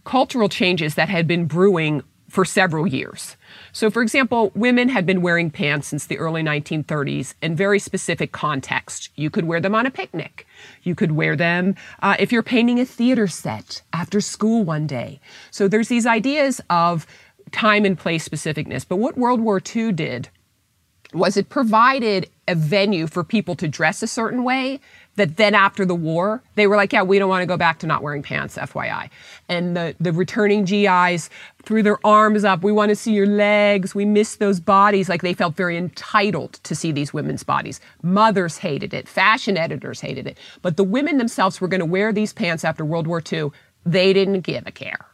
cultural 0.05 0.49
changes 0.49 0.95
that 0.95 1.09
had 1.09 1.27
been 1.27 1.47
brewing 1.47 2.03
for 2.33 2.47
several 2.47 2.87
years. 2.87 3.37
So, 3.73 3.91
for 3.91 4.01
example, 4.01 4.53
women 4.55 4.89
had 4.89 5.05
been 5.05 5.21
wearing 5.21 5.51
pants 5.51 5.89
since 5.89 6.07
the 6.07 6.17
early 6.17 6.43
1930s 6.43 7.35
in 7.43 7.55
very 7.55 7.79
specific 7.79 8.33
contexts. 8.33 9.11
You 9.17 9.29
could 9.29 9.45
wear 9.45 9.61
them 9.61 9.75
on 9.75 9.85
a 9.85 9.91
picnic. 9.91 10.47
You 10.83 10.95
could 10.95 11.13
wear 11.13 11.37
them 11.37 11.75
uh, 12.01 12.17
if 12.19 12.33
you're 12.33 12.43
painting 12.43 12.81
a 12.81 12.87
theater 12.87 13.29
set 13.29 13.83
after 13.93 14.23
school 14.23 14.65
one 14.65 14.87
day. 14.87 15.21
So, 15.51 15.69
there's 15.69 15.89
these 15.89 16.07
ideas 16.07 16.59
of 16.71 17.07
time 17.51 17.85
and 17.85 17.99
place 17.99 18.27
specificness. 18.27 18.87
But 18.89 18.97
what 18.97 19.19
World 19.19 19.43
War 19.43 19.61
II 19.61 19.93
did 19.93 20.31
was 21.13 21.37
it 21.37 21.51
provided 21.51 22.31
a 22.49 22.55
venue 22.55 23.07
for 23.07 23.23
people 23.23 23.55
to 23.57 23.69
dress 23.69 24.03
a 24.03 24.07
certain 24.07 24.43
way 24.43 24.81
that 25.17 25.37
then 25.37 25.55
after 25.55 25.85
the 25.85 25.95
war, 25.95 26.43
they 26.55 26.67
were 26.67 26.77
like, 26.77 26.93
yeah, 26.93 27.03
we 27.03 27.19
don't 27.19 27.29
want 27.29 27.43
to 27.43 27.47
go 27.47 27.57
back 27.57 27.79
to 27.81 27.87
not 27.87 28.03
wearing 28.03 28.23
pants, 28.23 28.57
FYI. 28.57 29.11
And 29.49 29.77
the, 29.77 29.95
the 30.01 30.13
returning 30.13 30.65
GIs 30.65 31.29
threw 31.65 31.83
their 31.83 32.05
arms 32.05 32.45
up. 32.45 32.63
We 32.63 32.73
want 32.73 32.89
to 32.89 32.97
see 32.97 33.13
your 33.13 33.27
legs. 33.27 33.95
We 33.95 34.05
miss 34.05 34.37
those 34.37 34.59
bodies. 34.59 35.09
Like 35.09 35.23
they 35.23 35.35
felt 35.35 35.55
very 35.55 35.77
entitled 35.77 36.55
to 36.65 36.75
see 36.75 36.93
these 36.93 37.13
women's 37.13 37.43
bodies. 37.43 37.81
Mothers 38.03 38.59
hated 38.59 38.95
it. 38.95 39.07
Fashion 39.07 39.57
editors 39.57 40.01
hated 40.01 40.27
it. 40.27 40.39
But 40.63 40.77
the 40.77 40.85
women 40.85 41.19
themselves 41.19 41.61
were 41.61 41.69
going 41.69 41.81
to 41.81 41.87
wear 41.87 42.13
these 42.13 42.33
pants 42.33 42.65
after 42.65 42.85
World 42.85 43.07
War 43.07 43.23
II. 43.31 43.51
They 43.85 44.13
didn't 44.13 44.41
give 44.41 44.67
a 44.67 44.73
care. 44.73 45.07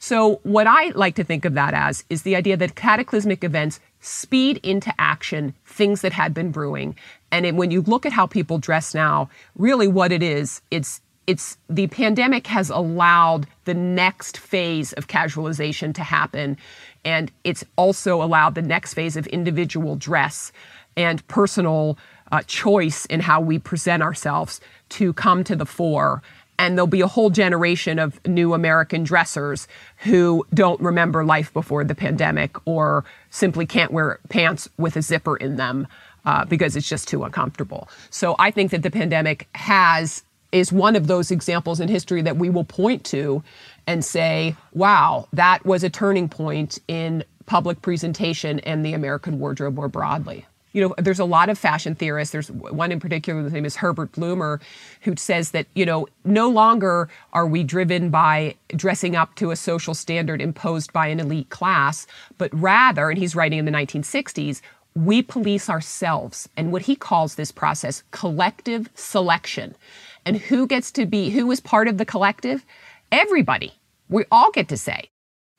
So, 0.00 0.36
what 0.44 0.68
I 0.68 0.90
like 0.90 1.16
to 1.16 1.24
think 1.24 1.44
of 1.44 1.54
that 1.54 1.74
as 1.74 2.04
is 2.08 2.22
the 2.22 2.36
idea 2.36 2.56
that 2.56 2.76
cataclysmic 2.76 3.42
events 3.42 3.80
speed 4.00 4.60
into 4.62 4.92
action 4.98 5.54
things 5.66 6.02
that 6.02 6.12
had 6.12 6.32
been 6.32 6.52
brewing. 6.52 6.94
And 7.30 7.46
it, 7.46 7.54
when 7.54 7.70
you 7.70 7.82
look 7.82 8.06
at 8.06 8.12
how 8.12 8.26
people 8.26 8.58
dress 8.58 8.94
now, 8.94 9.28
really 9.56 9.88
what 9.88 10.12
it 10.12 10.22
is, 10.22 10.62
it's 10.70 11.00
it's 11.28 11.58
the 11.68 11.86
pandemic 11.88 12.46
has 12.46 12.70
allowed 12.70 13.46
the 13.66 13.74
next 13.74 14.38
phase 14.38 14.94
of 14.94 15.08
casualization 15.08 15.94
to 15.94 16.02
happen. 16.02 16.56
And 17.04 17.30
it's 17.44 17.62
also 17.76 18.22
allowed 18.22 18.54
the 18.54 18.62
next 18.62 18.94
phase 18.94 19.14
of 19.14 19.26
individual 19.26 19.94
dress 19.94 20.52
and 20.96 21.26
personal 21.28 21.98
uh, 22.32 22.40
choice 22.46 23.04
in 23.06 23.20
how 23.20 23.42
we 23.42 23.58
present 23.58 24.02
ourselves 24.02 24.62
to 24.88 25.12
come 25.12 25.44
to 25.44 25.54
the 25.54 25.66
fore. 25.66 26.22
And 26.58 26.78
there'll 26.78 26.86
be 26.86 27.02
a 27.02 27.06
whole 27.06 27.30
generation 27.30 27.98
of 27.98 28.18
new 28.26 28.54
American 28.54 29.04
dressers 29.04 29.68
who 29.98 30.46
don't 30.54 30.80
remember 30.80 31.26
life 31.26 31.52
before 31.52 31.84
the 31.84 31.94
pandemic 31.94 32.56
or 32.66 33.04
simply 33.28 33.66
can't 33.66 33.92
wear 33.92 34.18
pants 34.30 34.66
with 34.78 34.96
a 34.96 35.02
zipper 35.02 35.36
in 35.36 35.56
them 35.56 35.86
uh, 36.28 36.44
because 36.44 36.76
it's 36.76 36.86
just 36.86 37.08
too 37.08 37.24
uncomfortable. 37.24 37.88
So 38.10 38.36
I 38.38 38.50
think 38.50 38.70
that 38.72 38.82
the 38.82 38.90
pandemic 38.90 39.48
has 39.54 40.22
is 40.52 40.70
one 40.70 40.94
of 40.94 41.06
those 41.06 41.30
examples 41.30 41.80
in 41.80 41.88
history 41.88 42.20
that 42.20 42.36
we 42.36 42.50
will 42.50 42.64
point 42.64 43.02
to 43.04 43.42
and 43.86 44.04
say, 44.04 44.54
wow, 44.74 45.26
that 45.32 45.64
was 45.64 45.82
a 45.82 45.90
turning 45.90 46.28
point 46.28 46.78
in 46.86 47.24
public 47.46 47.80
presentation 47.80 48.60
and 48.60 48.84
the 48.84 48.92
American 48.92 49.38
wardrobe 49.38 49.74
more 49.74 49.88
broadly 49.88 50.46
you 50.72 50.82
know, 50.86 50.94
there's 50.98 51.18
a 51.18 51.24
lot 51.24 51.48
of 51.48 51.58
fashion 51.58 51.94
theorists. 51.94 52.32
There's 52.32 52.50
one 52.50 52.92
in 52.92 53.00
particular, 53.00 53.42
his 53.42 53.52
name 53.52 53.64
is 53.64 53.76
Herbert 53.76 54.12
Blumer, 54.12 54.60
who 55.00 55.16
says 55.16 55.52
that, 55.52 55.66
you 55.74 55.86
know, 55.86 56.06
no 56.24 56.48
longer 56.48 57.08
are 57.32 57.46
we 57.46 57.64
driven 57.64 58.10
by 58.10 58.54
dressing 58.76 59.16
up 59.16 59.34
to 59.36 59.50
a 59.50 59.56
social 59.56 59.94
standard 59.94 60.40
imposed 60.40 60.92
by 60.92 61.06
an 61.06 61.20
elite 61.20 61.48
class, 61.48 62.06
but 62.36 62.50
rather, 62.52 63.10
and 63.10 63.18
he's 63.18 63.34
writing 63.34 63.58
in 63.58 63.64
the 63.64 63.72
1960s, 63.72 64.60
we 65.04 65.22
police 65.22 65.70
ourselves. 65.70 66.48
And 66.56 66.72
what 66.72 66.82
he 66.82 66.96
calls 66.96 67.34
this 67.34 67.52
process 67.52 68.02
collective 68.10 68.88
selection. 68.94 69.76
And 70.24 70.36
who 70.36 70.66
gets 70.66 70.90
to 70.92 71.06
be, 71.06 71.30
who 71.30 71.50
is 71.50 71.60
part 71.60 71.88
of 71.88 71.98
the 71.98 72.04
collective? 72.04 72.64
Everybody. 73.12 73.72
We 74.08 74.24
all 74.30 74.50
get 74.50 74.68
to 74.68 74.76
say, 74.76 75.10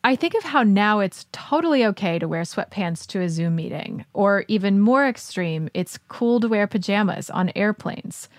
I 0.03 0.15
think 0.15 0.33
of 0.33 0.43
how 0.43 0.63
now 0.63 0.99
it's 0.99 1.25
totally 1.31 1.85
okay 1.85 2.19
to 2.19 2.27
wear 2.27 2.43
sweatpants 2.43 3.05
to 3.07 3.21
a 3.21 3.29
Zoom 3.29 3.55
meeting, 3.55 4.05
or 4.13 4.45
even 4.47 4.79
more 4.79 5.05
extreme, 5.05 5.69
it's 5.73 5.99
cool 6.07 6.39
to 6.39 6.47
wear 6.47 6.67
pajamas 6.67 7.29
on 7.29 7.51
airplanes. 7.55 8.29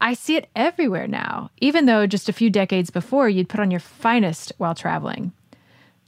I 0.00 0.14
see 0.14 0.36
it 0.36 0.48
everywhere 0.56 1.06
now, 1.06 1.50
even 1.60 1.86
though 1.86 2.06
just 2.06 2.28
a 2.28 2.32
few 2.32 2.50
decades 2.50 2.90
before 2.90 3.28
you'd 3.28 3.48
put 3.48 3.60
on 3.60 3.70
your 3.70 3.80
finest 3.80 4.52
while 4.56 4.74
traveling. 4.74 5.32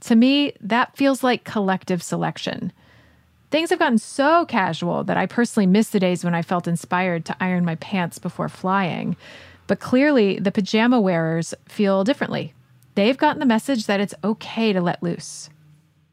To 0.00 0.16
me, 0.16 0.54
that 0.60 0.96
feels 0.96 1.22
like 1.22 1.44
collective 1.44 2.02
selection. 2.02 2.72
Things 3.54 3.70
have 3.70 3.78
gotten 3.78 3.98
so 3.98 4.44
casual 4.46 5.04
that 5.04 5.16
I 5.16 5.26
personally 5.26 5.68
miss 5.68 5.90
the 5.90 6.00
days 6.00 6.24
when 6.24 6.34
I 6.34 6.42
felt 6.42 6.66
inspired 6.66 7.24
to 7.26 7.36
iron 7.38 7.64
my 7.64 7.76
pants 7.76 8.18
before 8.18 8.48
flying. 8.48 9.16
But 9.68 9.78
clearly, 9.78 10.40
the 10.40 10.50
pajama 10.50 11.00
wearers 11.00 11.54
feel 11.68 12.02
differently 12.02 12.52
they've 12.96 13.16
gotten 13.16 13.38
the 13.38 13.46
message 13.46 13.86
that 13.86 14.00
it's 14.00 14.12
okay 14.24 14.72
to 14.72 14.80
let 14.80 15.00
loose. 15.04 15.50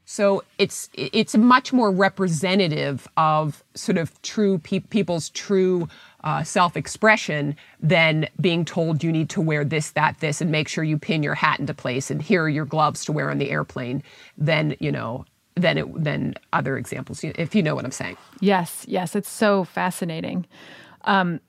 So 0.05 0.43
it's 0.59 0.87
it's 0.93 1.35
much 1.35 1.73
more 1.73 1.89
representative 1.89 3.07
of 3.17 3.63
sort 3.73 3.97
of 3.97 4.21
true 4.21 4.59
pe- 4.59 4.81
people's 4.81 5.29
true 5.29 5.89
uh, 6.23 6.43
self-expression 6.43 7.55
than 7.79 8.29
being 8.39 8.65
told 8.65 9.03
you 9.03 9.11
need 9.11 9.29
to 9.31 9.41
wear 9.41 9.65
this, 9.65 9.89
that, 9.91 10.19
this, 10.19 10.41
and 10.41 10.51
make 10.51 10.67
sure 10.67 10.83
you 10.83 10.99
pin 10.99 11.23
your 11.23 11.33
hat 11.33 11.59
into 11.59 11.73
place 11.73 12.11
and 12.11 12.21
here 12.21 12.43
are 12.43 12.49
your 12.49 12.65
gloves 12.65 13.03
to 13.05 13.11
wear 13.11 13.31
on 13.31 13.39
the 13.39 13.49
airplane. 13.49 14.03
Then 14.37 14.75
you 14.79 14.91
know 14.91 15.25
than 15.55 15.77
it, 15.77 16.03
than 16.03 16.35
other 16.53 16.77
examples, 16.77 17.23
if 17.23 17.53
you 17.55 17.63
know 17.63 17.75
what 17.75 17.85
I'm 17.85 17.91
saying. 17.91 18.17
Yes, 18.39 18.85
yes, 18.87 19.15
it's 19.15 19.29
so 19.29 19.63
fascinating. 19.63 20.45
Um, 21.03 21.39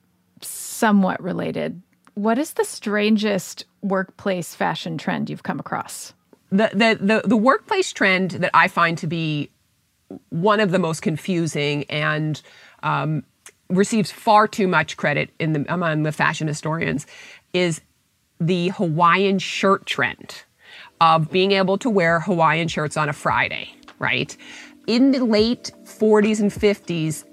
somewhat 0.41 1.23
related 1.23 1.81
what 2.15 2.39
is 2.39 2.53
the 2.55 2.65
strangest 2.65 3.65
workplace 3.81 4.55
fashion 4.55 4.99
trend 4.99 5.31
you've 5.31 5.43
come 5.43 5.59
across? 5.59 6.13
The, 6.51 6.71
the, 6.73 6.99
the, 7.01 7.29
the 7.29 7.37
workplace 7.37 7.93
trend 7.93 8.33
that 8.33 8.51
I 8.53 8.69
find 8.69 8.99
to 8.99 9.07
be 9.07 9.51
one 10.29 10.61
of 10.61 10.71
the 10.71 10.79
most 10.79 11.01
confusing 11.01 11.85
and 11.85 12.41
um, 12.83 13.25
receives 13.71 14.11
far 14.11 14.47
too 14.47 14.69
much 14.69 14.99
credit 14.99 15.31
in 15.39 15.55
the, 15.55 15.73
among 15.73 16.03
the 16.03 16.13
fashion 16.13 16.47
historians 16.47 17.07
is 17.55 17.81
the 18.39 18.69
Hawaiian 18.71 19.39
shirt 19.39 19.87
trend 19.87 20.43
of 21.01 21.31
being 21.31 21.53
able 21.53 21.79
to 21.79 21.89
wear 21.89 22.21
Hawaiian 22.21 22.69
shirts 22.69 22.97
on 22.97 23.09
a 23.09 23.13
Friday, 23.13 23.75
right? 24.03 24.37
In 24.87 25.13
the 25.13 25.25
late 25.25 25.71
40s 25.85 26.41
and 26.41 26.51
50s, 26.51 27.25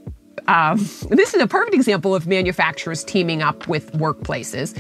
um, 0.47 0.77
this 1.15 1.33
is 1.33 1.41
a 1.41 1.47
perfect 1.47 1.75
example 1.75 2.15
of 2.15 2.27
manufacturers 2.27 3.03
teaming 3.03 3.41
up 3.41 3.67
with 3.67 3.91
workplaces. 3.93 4.79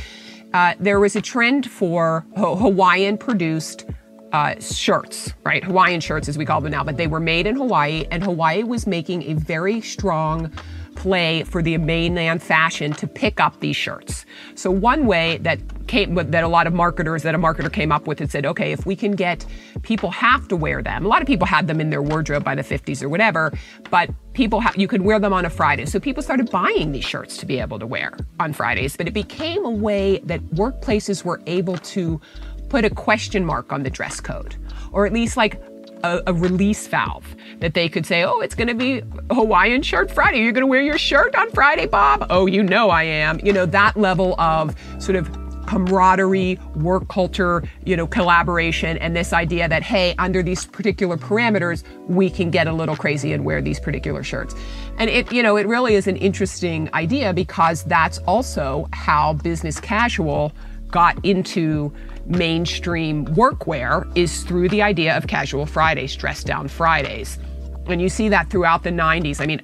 Uh, 0.53 0.73
there 0.79 0.99
was 0.99 1.15
a 1.15 1.21
trend 1.21 1.69
for 1.69 2.25
Hawaiian 2.37 3.17
produced 3.17 3.85
uh, 4.31 4.55
shirts, 4.59 5.33
right? 5.43 5.63
Hawaiian 5.63 5.99
shirts, 5.99 6.27
as 6.27 6.37
we 6.37 6.45
call 6.45 6.61
them 6.61 6.71
now, 6.71 6.83
but 6.83 6.97
they 6.97 7.07
were 7.07 7.19
made 7.19 7.47
in 7.47 7.55
Hawaii, 7.55 8.05
and 8.11 8.23
Hawaii 8.23 8.63
was 8.63 8.87
making 8.87 9.23
a 9.23 9.33
very 9.33 9.81
strong 9.81 10.51
play 10.99 11.43
for 11.43 11.63
the 11.63 11.77
mainland 11.77 12.43
fashion 12.43 12.91
to 12.93 13.07
pick 13.07 13.39
up 13.39 13.59
these 13.61 13.75
shirts. 13.75 14.25
So 14.55 14.69
one 14.69 15.07
way 15.07 15.37
that 15.37 15.59
came 15.87 16.13
that 16.13 16.43
a 16.43 16.47
lot 16.47 16.67
of 16.67 16.73
marketers 16.73 17.23
that 17.23 17.33
a 17.33 17.39
marketer 17.39 17.71
came 17.71 17.91
up 17.91 18.05
with 18.05 18.19
and 18.19 18.29
said, 18.29 18.45
okay, 18.45 18.73
if 18.73 18.85
we 18.85 18.95
can 18.95 19.13
get 19.13 19.45
people 19.81 20.11
have 20.11 20.47
to 20.49 20.57
wear 20.57 20.83
them. 20.83 21.05
A 21.05 21.07
lot 21.07 21.21
of 21.21 21.27
people 21.27 21.47
had 21.47 21.67
them 21.67 21.79
in 21.79 21.89
their 21.89 22.01
wardrobe 22.01 22.43
by 22.43 22.53
the 22.53 22.63
50s 22.63 23.01
or 23.01 23.07
whatever, 23.07 23.53
but 23.89 24.09
people 24.33 24.59
ha- 24.59 24.73
you 24.75 24.87
could 24.87 25.01
wear 25.01 25.19
them 25.19 25.31
on 25.31 25.45
a 25.45 25.49
Friday. 25.49 25.85
So 25.85 25.99
people 25.99 26.21
started 26.21 26.51
buying 26.51 26.91
these 26.91 27.05
shirts 27.05 27.37
to 27.37 27.45
be 27.45 27.59
able 27.59 27.79
to 27.79 27.87
wear 27.87 28.17
on 28.39 28.51
Fridays, 28.51 28.97
but 28.97 29.07
it 29.07 29.13
became 29.13 29.65
a 29.65 29.71
way 29.71 30.19
that 30.25 30.41
workplaces 30.49 31.23
were 31.23 31.41
able 31.47 31.77
to 31.77 32.19
put 32.67 32.83
a 32.85 32.89
question 32.89 33.45
mark 33.45 33.71
on 33.71 33.83
the 33.83 33.89
dress 33.89 34.19
code 34.19 34.55
or 34.91 35.05
at 35.05 35.13
least 35.13 35.37
like 35.37 35.61
a, 36.03 36.21
a, 36.27 36.33
release 36.33 36.87
valve 36.87 37.35
that 37.59 37.73
they 37.73 37.89
could 37.89 38.05
say, 38.05 38.23
oh, 38.23 38.39
it's 38.39 38.55
going 38.55 38.67
to 38.67 38.73
be 38.73 39.01
Hawaiian 39.31 39.81
shirt 39.81 40.11
Friday. 40.11 40.39
You're 40.39 40.51
going 40.51 40.63
to 40.63 40.67
wear 40.67 40.81
your 40.81 40.97
shirt 40.97 41.35
on 41.35 41.49
Friday, 41.51 41.87
Bob? 41.87 42.27
Oh, 42.29 42.45
you 42.45 42.63
know 42.63 42.89
I 42.89 43.03
am. 43.03 43.39
You 43.43 43.53
know, 43.53 43.65
that 43.67 43.97
level 43.97 44.39
of 44.39 44.75
sort 44.99 45.15
of 45.15 45.29
camaraderie, 45.69 46.59
work 46.75 47.07
culture, 47.09 47.63
you 47.85 47.95
know, 47.95 48.07
collaboration, 48.07 48.97
and 48.97 49.15
this 49.15 49.33
idea 49.33 49.69
that, 49.69 49.83
hey, 49.83 50.15
under 50.17 50.41
these 50.41 50.65
particular 50.65 51.15
parameters, 51.15 51.83
we 52.07 52.27
can 52.27 52.49
get 52.49 52.65
a 52.65 52.73
little 52.73 52.95
crazy 52.95 53.33
and 53.33 53.45
wear 53.45 53.61
these 53.61 53.79
particular 53.79 54.23
shirts. 54.23 54.55
And 54.97 55.11
it, 55.11 55.31
you 55.31 55.43
know, 55.43 55.57
it 55.57 55.67
really 55.67 55.93
is 55.93 56.07
an 56.07 56.15
interesting 56.17 56.89
idea 56.95 57.33
because 57.33 57.83
that's 57.83 58.17
also 58.19 58.87
how 58.93 59.33
business 59.33 59.79
casual 59.79 60.53
got 60.89 61.23
into 61.23 61.93
mainstream 62.29 63.25
workwear 63.27 64.09
is 64.15 64.43
through 64.43 64.69
the 64.69 64.81
idea 64.81 65.17
of 65.17 65.27
casual 65.27 65.65
Fridays, 65.65 66.15
dress 66.15 66.43
down 66.43 66.67
Fridays. 66.67 67.39
And 67.87 68.01
you 68.01 68.09
see 68.09 68.29
that 68.29 68.49
throughout 68.49 68.83
the 68.83 68.91
90s. 68.91 69.41
I 69.41 69.45
mean, 69.47 69.61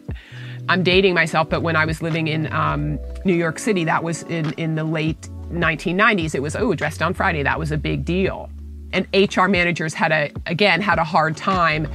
I'm 0.68 0.84
dating 0.84 1.14
myself, 1.14 1.50
but 1.50 1.62
when 1.62 1.76
I 1.76 1.86
was 1.86 2.02
living 2.02 2.28
in 2.28 2.52
um, 2.52 3.00
New 3.24 3.36
York 3.36 3.60
City, 3.60 3.84
that 3.86 4.04
was 4.04 4.24
in, 4.24 4.52
in 4.54 4.76
the 4.76 4.84
late 4.84 5.22
1990s. 5.52 6.34
It 6.34 6.42
was, 6.42 6.56
oh, 6.56 6.74
dress 6.74 6.98
down 6.98 7.14
Friday. 7.14 7.44
That 7.44 7.60
was 7.60 7.72
a 7.72 7.78
big 7.78 8.04
deal. 8.04 8.50
And 8.92 9.08
HR 9.14 9.48
managers 9.48 9.94
had 9.94 10.12
a, 10.12 10.32
again, 10.48 10.82
had 10.82 10.98
a 10.98 11.04
hard 11.04 11.38
time 11.38 11.88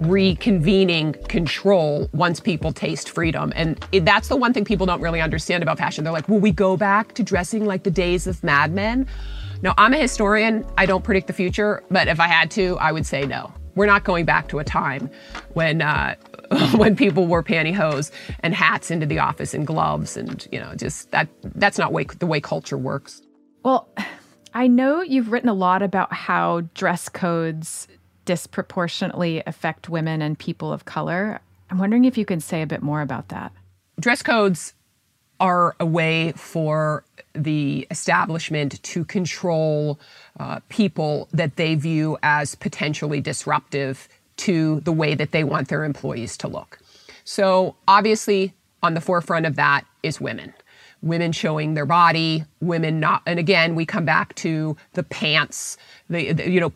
reconvening 0.00 1.28
control 1.28 2.08
once 2.12 2.40
people 2.40 2.72
taste 2.72 3.10
freedom. 3.10 3.52
And 3.54 3.84
it, 3.92 4.04
that's 4.04 4.28
the 4.28 4.36
one 4.36 4.52
thing 4.52 4.64
people 4.64 4.86
don't 4.86 5.00
really 5.00 5.20
understand 5.20 5.62
about 5.62 5.78
fashion. 5.78 6.04
They're 6.04 6.12
like, 6.12 6.28
will 6.28 6.40
we 6.40 6.50
go 6.50 6.76
back 6.76 7.14
to 7.14 7.22
dressing 7.22 7.64
like 7.64 7.82
the 7.82 7.90
days 7.90 8.26
of 8.26 8.42
Mad 8.42 8.72
Men? 8.72 9.06
No, 9.64 9.72
I'm 9.78 9.94
a 9.94 9.96
historian. 9.96 10.66
I 10.76 10.84
don't 10.84 11.02
predict 11.02 11.26
the 11.26 11.32
future, 11.32 11.82
but 11.90 12.06
if 12.06 12.20
I 12.20 12.28
had 12.28 12.50
to, 12.50 12.76
I 12.80 12.92
would 12.92 13.06
say 13.06 13.24
no. 13.24 13.50
We're 13.74 13.86
not 13.86 14.04
going 14.04 14.26
back 14.26 14.48
to 14.48 14.58
a 14.58 14.64
time 14.64 15.08
when 15.54 15.80
uh, 15.80 16.16
when 16.76 16.94
people 16.94 17.26
wore 17.26 17.42
pantyhose 17.42 18.10
and 18.40 18.54
hats 18.54 18.90
into 18.90 19.06
the 19.06 19.20
office 19.20 19.54
and 19.54 19.66
gloves 19.66 20.18
and 20.18 20.46
you 20.52 20.60
know 20.60 20.74
just 20.74 21.10
that 21.12 21.28
that's 21.54 21.78
not 21.78 21.94
way, 21.94 22.04
the 22.04 22.26
way 22.26 22.42
culture 22.42 22.76
works. 22.76 23.22
Well, 23.62 23.88
I 24.52 24.66
know 24.66 25.00
you've 25.00 25.32
written 25.32 25.48
a 25.48 25.54
lot 25.54 25.80
about 25.80 26.12
how 26.12 26.60
dress 26.74 27.08
codes 27.08 27.88
disproportionately 28.26 29.42
affect 29.46 29.88
women 29.88 30.20
and 30.20 30.38
people 30.38 30.74
of 30.74 30.84
color. 30.84 31.40
I'm 31.70 31.78
wondering 31.78 32.04
if 32.04 32.18
you 32.18 32.26
can 32.26 32.40
say 32.40 32.60
a 32.60 32.66
bit 32.66 32.82
more 32.82 33.00
about 33.00 33.30
that. 33.30 33.50
Dress 33.98 34.22
codes 34.22 34.73
are 35.44 35.76
a 35.78 35.84
way 35.84 36.32
for 36.32 37.04
the 37.34 37.86
establishment 37.90 38.82
to 38.82 39.04
control 39.04 40.00
uh, 40.40 40.58
people 40.70 41.28
that 41.34 41.56
they 41.56 41.74
view 41.74 42.16
as 42.22 42.54
potentially 42.54 43.20
disruptive 43.20 44.08
to 44.38 44.80
the 44.80 44.92
way 44.92 45.14
that 45.14 45.32
they 45.32 45.44
want 45.44 45.68
their 45.68 45.84
employees 45.84 46.38
to 46.38 46.48
look. 46.48 46.78
So, 47.24 47.76
obviously, 47.86 48.54
on 48.82 48.94
the 48.94 49.02
forefront 49.02 49.44
of 49.44 49.56
that 49.56 49.84
is 50.02 50.18
women. 50.18 50.54
Women 51.02 51.32
showing 51.32 51.74
their 51.74 51.84
body, 51.84 52.44
women 52.62 52.98
not, 52.98 53.20
and 53.26 53.38
again, 53.38 53.74
we 53.74 53.84
come 53.84 54.06
back 54.06 54.34
to 54.36 54.78
the 54.94 55.02
pants, 55.02 55.76
the, 56.08 56.32
the 56.32 56.50
you 56.50 56.58
know, 56.58 56.72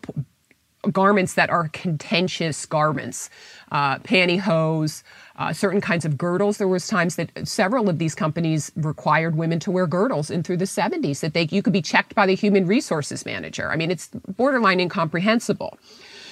garments 0.91 1.33
that 1.33 1.49
are 1.49 1.67
contentious 1.69 2.65
garments, 2.65 3.29
uh, 3.71 3.99
pantyhose, 3.99 5.03
uh, 5.37 5.51
certain 5.51 5.81
kinds 5.81 6.05
of 6.05 6.17
girdles. 6.17 6.57
There 6.57 6.67
was 6.67 6.87
times 6.87 7.15
that 7.17 7.31
several 7.47 7.89
of 7.89 7.99
these 7.99 8.15
companies 8.15 8.71
required 8.75 9.35
women 9.35 9.59
to 9.59 9.71
wear 9.71 9.87
girdles 9.87 10.29
in 10.29 10.43
through 10.43 10.57
the 10.57 10.65
70s 10.65 11.19
that 11.19 11.33
they 11.33 11.47
you 11.51 11.61
could 11.61 11.73
be 11.73 11.81
checked 11.81 12.15
by 12.15 12.25
the 12.25 12.35
human 12.35 12.65
resources 12.65 13.25
manager. 13.25 13.71
I 13.71 13.75
mean, 13.75 13.91
it's 13.91 14.07
borderline 14.07 14.79
incomprehensible. 14.79 15.77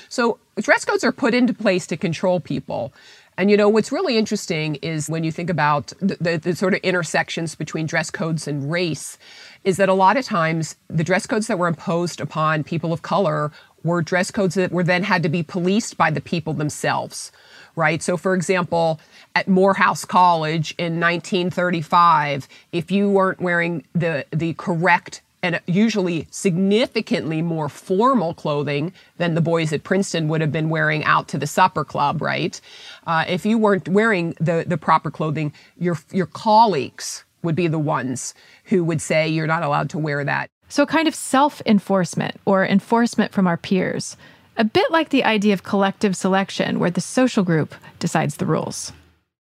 So 0.09 0.39
dress 0.57 0.85
codes 0.85 1.03
are 1.03 1.11
put 1.11 1.33
into 1.33 1.53
place 1.53 1.85
to 1.87 1.97
control 1.97 2.39
people. 2.39 2.93
And 3.37 3.51
you 3.51 3.57
know 3.57 3.69
what's 3.69 3.91
really 3.91 4.17
interesting 4.17 4.75
is 4.75 5.09
when 5.09 5.23
you 5.23 5.31
think 5.31 5.51
about 5.51 5.93
the, 5.99 6.17
the, 6.19 6.37
the, 6.37 6.55
sort 6.55 6.73
of 6.73 6.79
intersections 6.79 7.53
between 7.53 7.85
dress 7.85 8.09
codes 8.09 8.47
and 8.47 8.71
race, 8.71 9.19
is 9.63 9.77
that 9.77 9.89
a 9.89 9.93
lot 9.93 10.17
of 10.17 10.25
times 10.25 10.75
the 10.89 11.03
dress 11.03 11.27
codes 11.27 11.45
that 11.45 11.59
were 11.59 11.67
imposed 11.67 12.19
upon 12.19 12.63
people 12.63 12.91
of 12.91 13.03
color 13.03 13.51
were 13.83 14.01
dress 14.01 14.31
codes 14.31 14.55
that 14.55 14.71
were 14.71 14.83
then 14.83 15.03
had 15.03 15.23
to 15.23 15.29
be 15.29 15.43
policed 15.43 15.97
by 15.97 16.11
the 16.11 16.21
people 16.21 16.53
themselves, 16.53 17.31
right? 17.75 18.01
So, 18.01 18.17
for 18.17 18.33
example, 18.33 18.99
at 19.35 19.47
Morehouse 19.47 20.05
College 20.05 20.73
in 20.77 20.99
1935, 20.99 22.47
if 22.71 22.91
you 22.91 23.09
weren't 23.09 23.39
wearing 23.39 23.85
the 23.93 24.25
the 24.31 24.53
correct 24.55 25.21
and 25.43 25.59
usually 25.65 26.27
significantly 26.31 27.41
more 27.41 27.69
formal 27.69 28.33
clothing 28.33 28.91
than 29.17 29.35
the 29.35 29.41
boys 29.41 29.71
at 29.71 29.83
Princeton 29.83 30.27
would 30.27 30.41
have 30.41 30.51
been 30.51 30.69
wearing 30.69 31.03
out 31.03 31.27
to 31.29 31.37
the 31.37 31.47
supper 31.47 31.85
club, 31.85 32.21
right? 32.21 32.59
Uh, 33.05 33.23
if 33.27 33.45
you 33.45 33.57
weren't 33.57 33.87
wearing 33.87 34.35
the, 34.39 34.65
the 34.67 34.77
proper 34.77 35.11
clothing, 35.11 35.53
your, 35.77 35.97
your 36.11 36.25
colleagues 36.25 37.23
would 37.43 37.55
be 37.55 37.67
the 37.67 37.79
ones 37.79 38.33
who 38.65 38.83
would 38.83 39.01
say 39.01 39.27
you're 39.27 39.47
not 39.47 39.63
allowed 39.63 39.89
to 39.91 39.99
wear 39.99 40.23
that. 40.23 40.49
So, 40.69 40.83
a 40.83 40.87
kind 40.87 41.07
of 41.07 41.15
self 41.15 41.61
enforcement 41.65 42.39
or 42.45 42.65
enforcement 42.65 43.31
from 43.31 43.47
our 43.47 43.57
peers, 43.57 44.17
a 44.57 44.63
bit 44.63 44.91
like 44.91 45.09
the 45.09 45.23
idea 45.23 45.53
of 45.53 45.63
collective 45.63 46.15
selection, 46.15 46.79
where 46.79 46.91
the 46.91 47.01
social 47.01 47.43
group 47.43 47.73
decides 47.99 48.37
the 48.37 48.45
rules. 48.45 48.91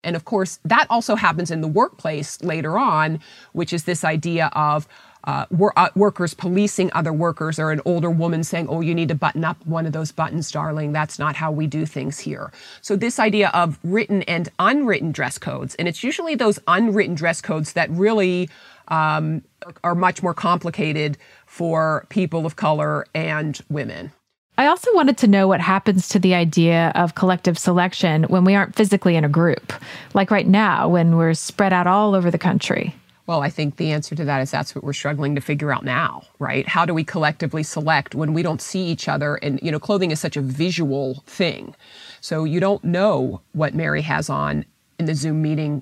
And 0.03 0.15
of 0.15 0.23
course, 0.23 0.59
that 0.63 0.87
also 0.89 1.15
happens 1.15 1.51
in 1.51 1.61
the 1.61 1.67
workplace 1.67 2.41
later 2.41 2.77
on, 2.77 3.19
which 3.51 3.73
is 3.73 3.83
this 3.83 4.05
idea 4.05 4.49
of 4.53 4.87
uh, 5.25 5.45
wor- 5.51 5.77
uh, 5.77 5.89
workers 5.95 6.33
policing 6.33 6.89
other 6.93 7.11
workers 7.11 7.59
or 7.59 7.71
an 7.71 7.81
older 7.83 8.09
woman 8.09 8.43
saying, 8.43 8.67
Oh, 8.69 8.79
you 8.79 8.95
need 8.95 9.09
to 9.09 9.15
button 9.15 9.43
up 9.43 9.57
one 9.65 9.85
of 9.85 9.91
those 9.91 10.13
buttons, 10.13 10.49
darling. 10.49 10.93
That's 10.93 11.19
not 11.19 11.35
how 11.35 11.51
we 11.51 11.67
do 11.67 11.85
things 11.85 12.19
here. 12.19 12.53
So, 12.81 12.95
this 12.95 13.19
idea 13.19 13.49
of 13.49 13.77
written 13.83 14.21
and 14.23 14.47
unwritten 14.59 15.11
dress 15.11 15.37
codes, 15.37 15.75
and 15.75 15.87
it's 15.87 16.03
usually 16.03 16.35
those 16.35 16.59
unwritten 16.67 17.15
dress 17.15 17.41
codes 17.41 17.73
that 17.73 17.89
really 17.89 18.49
um, 18.89 19.43
are 19.83 19.95
much 19.95 20.21
more 20.21 20.33
complicated 20.33 21.17
for 21.45 22.05
people 22.09 22.45
of 22.45 22.55
color 22.55 23.05
and 23.13 23.59
women. 23.69 24.11
I 24.57 24.67
also 24.67 24.93
wanted 24.93 25.17
to 25.19 25.27
know 25.27 25.47
what 25.47 25.61
happens 25.61 26.09
to 26.09 26.19
the 26.19 26.35
idea 26.35 26.91
of 26.95 27.15
collective 27.15 27.57
selection 27.57 28.23
when 28.23 28.43
we 28.43 28.55
aren't 28.55 28.75
physically 28.75 29.15
in 29.15 29.23
a 29.23 29.29
group, 29.29 29.71
like 30.13 30.31
right 30.31 30.47
now 30.47 30.89
when 30.89 31.15
we're 31.15 31.33
spread 31.33 31.71
out 31.71 31.87
all 31.87 32.13
over 32.13 32.29
the 32.29 32.37
country. 32.37 32.93
Well, 33.25 33.41
I 33.41 33.49
think 33.49 33.77
the 33.77 33.91
answer 33.91 34.15
to 34.15 34.25
that 34.25 34.41
is 34.41 34.49
that's 34.49 34.73
what 34.73 34.83
we're 34.83 34.91
struggling 34.91 35.35
to 35.35 35.41
figure 35.41 35.71
out 35.71 35.85
now, 35.85 36.23
right? 36.39 36.67
How 36.67 36.83
do 36.83 36.95
we 36.95 37.03
collectively 37.03 37.61
select 37.61 38.15
when 38.15 38.33
we 38.33 38.41
don't 38.41 38.61
see 38.61 38.87
each 38.87 39.07
other? 39.07 39.35
And, 39.35 39.61
you 39.61 39.71
know, 39.71 39.79
clothing 39.79 40.09
is 40.09 40.19
such 40.19 40.35
a 40.35 40.41
visual 40.41 41.23
thing. 41.27 41.75
So 42.21 42.43
you 42.43 42.59
don't 42.59 42.83
know 42.83 43.41
what 43.53 43.75
Mary 43.75 44.01
has 44.01 44.31
on 44.31 44.65
in 44.99 45.05
the 45.05 45.15
Zoom 45.15 45.41
meeting 45.41 45.79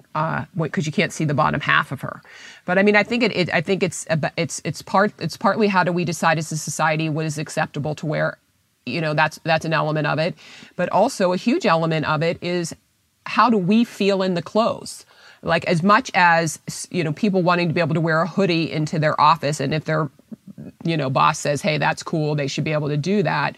because 0.55 0.85
uh, 0.85 0.85
you 0.85 0.91
can't 0.91 1.11
see 1.11 1.25
the 1.25 1.33
bottom 1.33 1.59
half 1.59 1.91
of 1.91 2.01
her. 2.01 2.21
But 2.65 2.77
I 2.77 2.83
mean, 2.83 2.95
I 2.95 3.03
think 3.03 3.23
it, 3.23 3.35
it 3.35 3.53
I 3.53 3.61
think 3.61 3.83
it's 3.83 4.05
it's 4.37 4.61
it's 4.63 4.81
part 4.81 5.11
it's 5.19 5.35
partly 5.35 5.67
how 5.67 5.83
do 5.83 5.91
we 5.91 6.05
decide 6.05 6.37
as 6.37 6.51
a 6.51 6.57
society 6.57 7.09
what 7.09 7.25
is 7.25 7.37
acceptable 7.37 7.95
to 7.95 8.05
wear. 8.05 8.37
You 8.85 9.01
know, 9.01 9.13
that's 9.13 9.39
that's 9.43 9.65
an 9.65 9.73
element 9.73 10.07
of 10.07 10.19
it, 10.19 10.35
but 10.75 10.87
also 10.89 11.33
a 11.33 11.37
huge 11.37 11.65
element 11.65 12.05
of 12.07 12.21
it 12.21 12.41
is 12.41 12.73
how 13.25 13.49
do 13.49 13.57
we 13.57 13.83
feel 13.83 14.21
in 14.21 14.35
the 14.35 14.41
clothes 14.41 15.05
like 15.41 15.65
as 15.65 15.83
much 15.83 16.09
as 16.13 16.59
you 16.91 17.03
know 17.03 17.13
people 17.13 17.41
wanting 17.41 17.67
to 17.67 17.73
be 17.73 17.81
able 17.81 17.93
to 17.93 18.01
wear 18.01 18.21
a 18.21 18.27
hoodie 18.27 18.71
into 18.71 18.97
their 18.97 19.19
office 19.19 19.59
and 19.59 19.73
if 19.73 19.85
their 19.85 20.09
you 20.83 20.97
know 20.97 21.09
boss 21.09 21.39
says 21.39 21.61
hey 21.61 21.77
that's 21.77 22.03
cool 22.03 22.35
they 22.35 22.47
should 22.47 22.63
be 22.63 22.73
able 22.73 22.87
to 22.87 22.97
do 22.97 23.21
that 23.21 23.55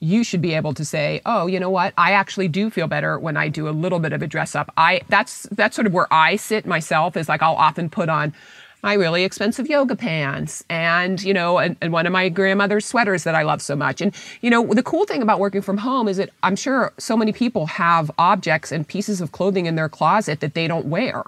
you 0.00 0.22
should 0.22 0.40
be 0.40 0.54
able 0.54 0.74
to 0.74 0.84
say 0.84 1.20
oh 1.26 1.46
you 1.46 1.58
know 1.60 1.70
what? 1.70 1.92
I 1.96 2.12
actually 2.12 2.48
do 2.48 2.70
feel 2.70 2.86
better 2.86 3.18
when 3.18 3.36
i 3.36 3.48
do 3.48 3.68
a 3.68 3.70
little 3.70 3.98
bit 3.98 4.12
of 4.12 4.22
a 4.22 4.26
dress 4.26 4.54
up. 4.54 4.72
I 4.76 5.02
that's 5.08 5.44
that's 5.52 5.76
sort 5.76 5.86
of 5.86 5.92
where 5.92 6.12
i 6.12 6.36
sit 6.36 6.66
myself 6.66 7.16
is 7.16 7.28
like 7.28 7.42
i'll 7.42 7.54
often 7.54 7.90
put 7.90 8.08
on 8.08 8.32
my 8.82 8.94
really 8.94 9.24
expensive 9.24 9.68
yoga 9.68 9.96
pants 9.96 10.64
and 10.68 11.22
you 11.22 11.34
know 11.34 11.58
and, 11.58 11.76
and, 11.80 11.92
one 11.92 12.06
of 12.06 12.12
my 12.12 12.28
grandmother's 12.28 12.86
sweaters 12.86 13.24
that 13.24 13.34
i 13.34 13.42
love 13.42 13.60
so 13.60 13.74
much. 13.74 14.00
And 14.00 14.14
you 14.40 14.50
know 14.50 14.66
the 14.66 14.82
cool 14.82 15.04
thing 15.04 15.22
about 15.22 15.40
working 15.40 15.62
from 15.62 15.78
home 15.78 16.08
is 16.08 16.16
that 16.18 16.30
i'm 16.42 16.56
sure 16.56 16.92
so 16.98 17.16
many 17.16 17.32
people 17.32 17.66
have 17.66 18.10
objects 18.18 18.70
and 18.72 18.86
pieces 18.86 19.20
of 19.20 19.32
clothing 19.32 19.66
in 19.66 19.74
their 19.74 19.88
closet 19.88 20.40
that 20.40 20.54
they 20.54 20.68
don't 20.68 20.86
wear. 20.86 21.24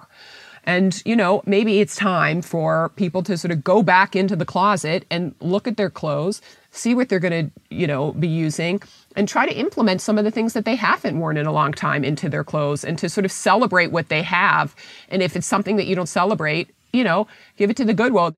And 0.63 1.01
you 1.05 1.15
know 1.15 1.43
maybe 1.45 1.81
it's 1.81 1.95
time 1.95 2.41
for 2.41 2.89
people 2.95 3.21
to 3.23 3.37
sort 3.37 3.51
of 3.51 3.63
go 3.63 3.83
back 3.83 4.15
into 4.15 4.35
the 4.35 4.45
closet 4.45 5.05
and 5.09 5.35
look 5.41 5.67
at 5.67 5.77
their 5.77 5.89
clothes 5.89 6.41
see 6.71 6.95
what 6.95 7.09
they're 7.09 7.19
going 7.19 7.45
to 7.47 7.51
you 7.69 7.85
know 7.85 8.13
be 8.13 8.27
using 8.27 8.81
and 9.15 9.27
try 9.27 9.45
to 9.45 9.53
implement 9.53 10.01
some 10.01 10.17
of 10.17 10.23
the 10.23 10.31
things 10.31 10.53
that 10.53 10.65
they 10.65 10.75
haven't 10.75 11.19
worn 11.19 11.37
in 11.37 11.45
a 11.45 11.51
long 11.51 11.73
time 11.73 12.03
into 12.03 12.29
their 12.29 12.43
clothes 12.43 12.83
and 12.83 12.97
to 12.97 13.09
sort 13.09 13.25
of 13.25 13.31
celebrate 13.31 13.91
what 13.91 14.09
they 14.09 14.21
have 14.21 14.75
and 15.09 15.21
if 15.21 15.35
it's 15.35 15.47
something 15.47 15.75
that 15.75 15.85
you 15.85 15.95
don't 15.95 16.07
celebrate 16.07 16.69
you 16.93 17.03
know, 17.03 17.27
give 17.57 17.69
it 17.69 17.77
to 17.77 17.85
the 17.85 17.93
Goodwill. 17.93 18.35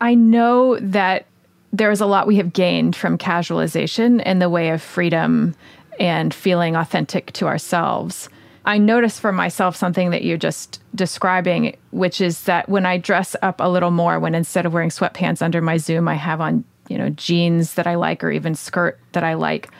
I 0.00 0.14
know 0.14 0.78
that 0.80 1.26
there's 1.72 2.00
a 2.00 2.06
lot 2.06 2.26
we 2.26 2.36
have 2.36 2.52
gained 2.52 2.96
from 2.96 3.16
casualization 3.16 4.22
in 4.24 4.38
the 4.40 4.50
way 4.50 4.70
of 4.70 4.82
freedom 4.82 5.54
and 5.98 6.34
feeling 6.34 6.76
authentic 6.76 7.32
to 7.32 7.46
ourselves. 7.46 8.28
I 8.64 8.78
notice 8.78 9.18
for 9.18 9.32
myself 9.32 9.74
something 9.74 10.10
that 10.10 10.22
you're 10.22 10.36
just 10.36 10.80
describing, 10.94 11.76
which 11.90 12.20
is 12.20 12.44
that 12.44 12.68
when 12.68 12.86
I 12.86 12.96
dress 12.96 13.34
up 13.42 13.56
a 13.58 13.68
little 13.68 13.90
more, 13.90 14.20
when 14.20 14.34
instead 14.34 14.66
of 14.66 14.72
wearing 14.72 14.90
sweatpants 14.90 15.42
under 15.42 15.60
my 15.60 15.78
Zoom, 15.78 16.08
I 16.08 16.14
have 16.14 16.40
on, 16.40 16.64
you 16.88 16.98
know, 16.98 17.10
jeans 17.10 17.74
that 17.74 17.86
I 17.86 17.94
like 17.94 18.22
or 18.22 18.30
even 18.30 18.54
skirt 18.54 18.98
that 19.12 19.24
I 19.24 19.34
like, 19.34 19.70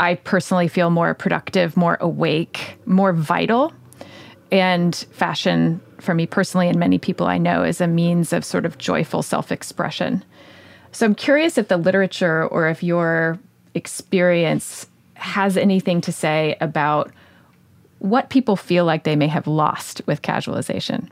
I 0.00 0.14
personally 0.14 0.68
feel 0.68 0.90
more 0.90 1.14
productive, 1.14 1.76
more 1.76 1.98
awake, 2.00 2.78
more 2.86 3.12
vital. 3.12 3.72
And 4.50 4.94
fashion 5.10 5.80
for 5.98 6.14
me 6.14 6.26
personally 6.26 6.68
and 6.68 6.78
many 6.78 6.98
people 6.98 7.26
I 7.26 7.38
know 7.38 7.64
is 7.64 7.80
a 7.80 7.86
means 7.86 8.32
of 8.32 8.44
sort 8.44 8.64
of 8.64 8.78
joyful 8.78 9.22
self 9.22 9.52
expression. 9.52 10.24
So 10.92 11.04
I'm 11.04 11.14
curious 11.14 11.58
if 11.58 11.68
the 11.68 11.76
literature 11.76 12.46
or 12.46 12.68
if 12.68 12.82
your 12.82 13.38
experience 13.74 14.86
has 15.14 15.56
anything 15.56 16.00
to 16.02 16.12
say 16.12 16.56
about 16.60 17.12
what 17.98 18.30
people 18.30 18.56
feel 18.56 18.84
like 18.84 19.04
they 19.04 19.16
may 19.16 19.26
have 19.26 19.46
lost 19.46 20.00
with 20.06 20.22
casualization. 20.22 21.08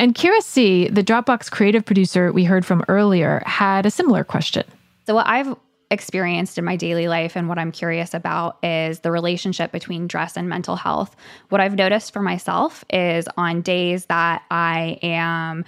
And 0.00 0.14
Kira 0.14 0.40
C., 0.40 0.88
the 0.88 1.04
Dropbox 1.04 1.50
creative 1.50 1.84
producer 1.84 2.32
we 2.32 2.42
heard 2.42 2.64
from 2.64 2.82
earlier, 2.88 3.42
had 3.44 3.84
a 3.84 3.90
similar 3.90 4.24
question. 4.24 4.64
So, 5.06 5.14
what 5.14 5.26
I've 5.26 5.54
experienced 5.90 6.56
in 6.56 6.64
my 6.64 6.74
daily 6.74 7.06
life 7.06 7.36
and 7.36 7.50
what 7.50 7.58
I'm 7.58 7.70
curious 7.70 8.14
about 8.14 8.56
is 8.64 9.00
the 9.00 9.10
relationship 9.10 9.72
between 9.72 10.06
dress 10.06 10.38
and 10.38 10.48
mental 10.48 10.74
health. 10.74 11.14
What 11.50 11.60
I've 11.60 11.74
noticed 11.74 12.14
for 12.14 12.22
myself 12.22 12.82
is 12.88 13.28
on 13.36 13.60
days 13.60 14.06
that 14.06 14.42
I 14.50 14.98
am 15.02 15.66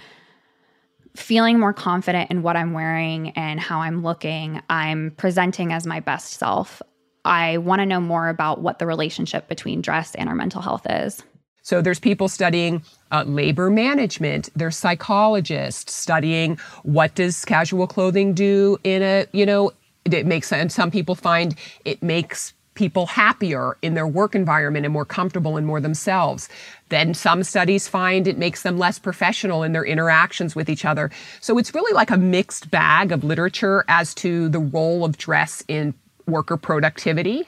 feeling 1.15 1.59
more 1.59 1.73
confident 1.73 2.31
in 2.31 2.41
what 2.41 2.55
I'm 2.55 2.73
wearing 2.73 3.29
and 3.31 3.59
how 3.59 3.81
I'm 3.81 4.01
looking, 4.01 4.63
I'm 4.67 5.11
presenting 5.11 5.71
as 5.71 5.85
my 5.85 5.99
best 5.99 6.39
self. 6.39 6.81
I 7.23 7.57
want 7.57 7.81
to 7.81 7.85
know 7.85 8.01
more 8.01 8.29
about 8.29 8.61
what 8.61 8.79
the 8.79 8.87
relationship 8.87 9.47
between 9.47 9.81
dress 9.81 10.15
and 10.15 10.27
our 10.27 10.33
mental 10.33 10.63
health 10.63 10.87
is. 10.89 11.21
So 11.63 11.81
there's 11.81 11.99
people 11.99 12.27
studying 12.27 12.83
uh, 13.11 13.23
labor 13.25 13.69
management. 13.69 14.49
There's 14.55 14.77
psychologists 14.77 15.93
studying 15.93 16.57
what 16.83 17.15
does 17.15 17.43
casual 17.45 17.87
clothing 17.87 18.33
do 18.33 18.77
in 18.83 19.01
a 19.01 19.25
you 19.31 19.45
know 19.45 19.71
it 20.05 20.25
makes 20.25 20.51
and 20.51 20.71
some 20.71 20.91
people 20.91 21.15
find 21.15 21.55
it 21.85 22.03
makes 22.03 22.53
people 22.75 23.05
happier 23.05 23.77
in 23.81 23.93
their 23.93 24.07
work 24.07 24.35
environment 24.35 24.85
and 24.85 24.91
more 24.91 25.05
comfortable 25.05 25.57
and 25.57 25.65
more 25.65 25.79
themselves. 25.79 26.49
Then 26.89 27.13
some 27.13 27.43
studies 27.43 27.87
find 27.87 28.27
it 28.27 28.37
makes 28.37 28.63
them 28.63 28.77
less 28.77 28.99
professional 28.99 29.63
in 29.63 29.73
their 29.73 29.85
interactions 29.85 30.55
with 30.55 30.69
each 30.69 30.83
other. 30.83 31.11
So 31.39 31.57
it's 31.57 31.73
really 31.73 31.93
like 31.93 32.09
a 32.09 32.17
mixed 32.17 32.71
bag 32.71 33.11
of 33.11 33.23
literature 33.23 33.85
as 33.87 34.13
to 34.15 34.49
the 34.49 34.59
role 34.59 35.05
of 35.05 35.17
dress 35.17 35.63
in 35.67 35.93
worker 36.25 36.57
productivity. 36.57 37.47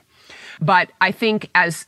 But 0.61 0.91
I 1.01 1.11
think 1.11 1.49
as 1.55 1.87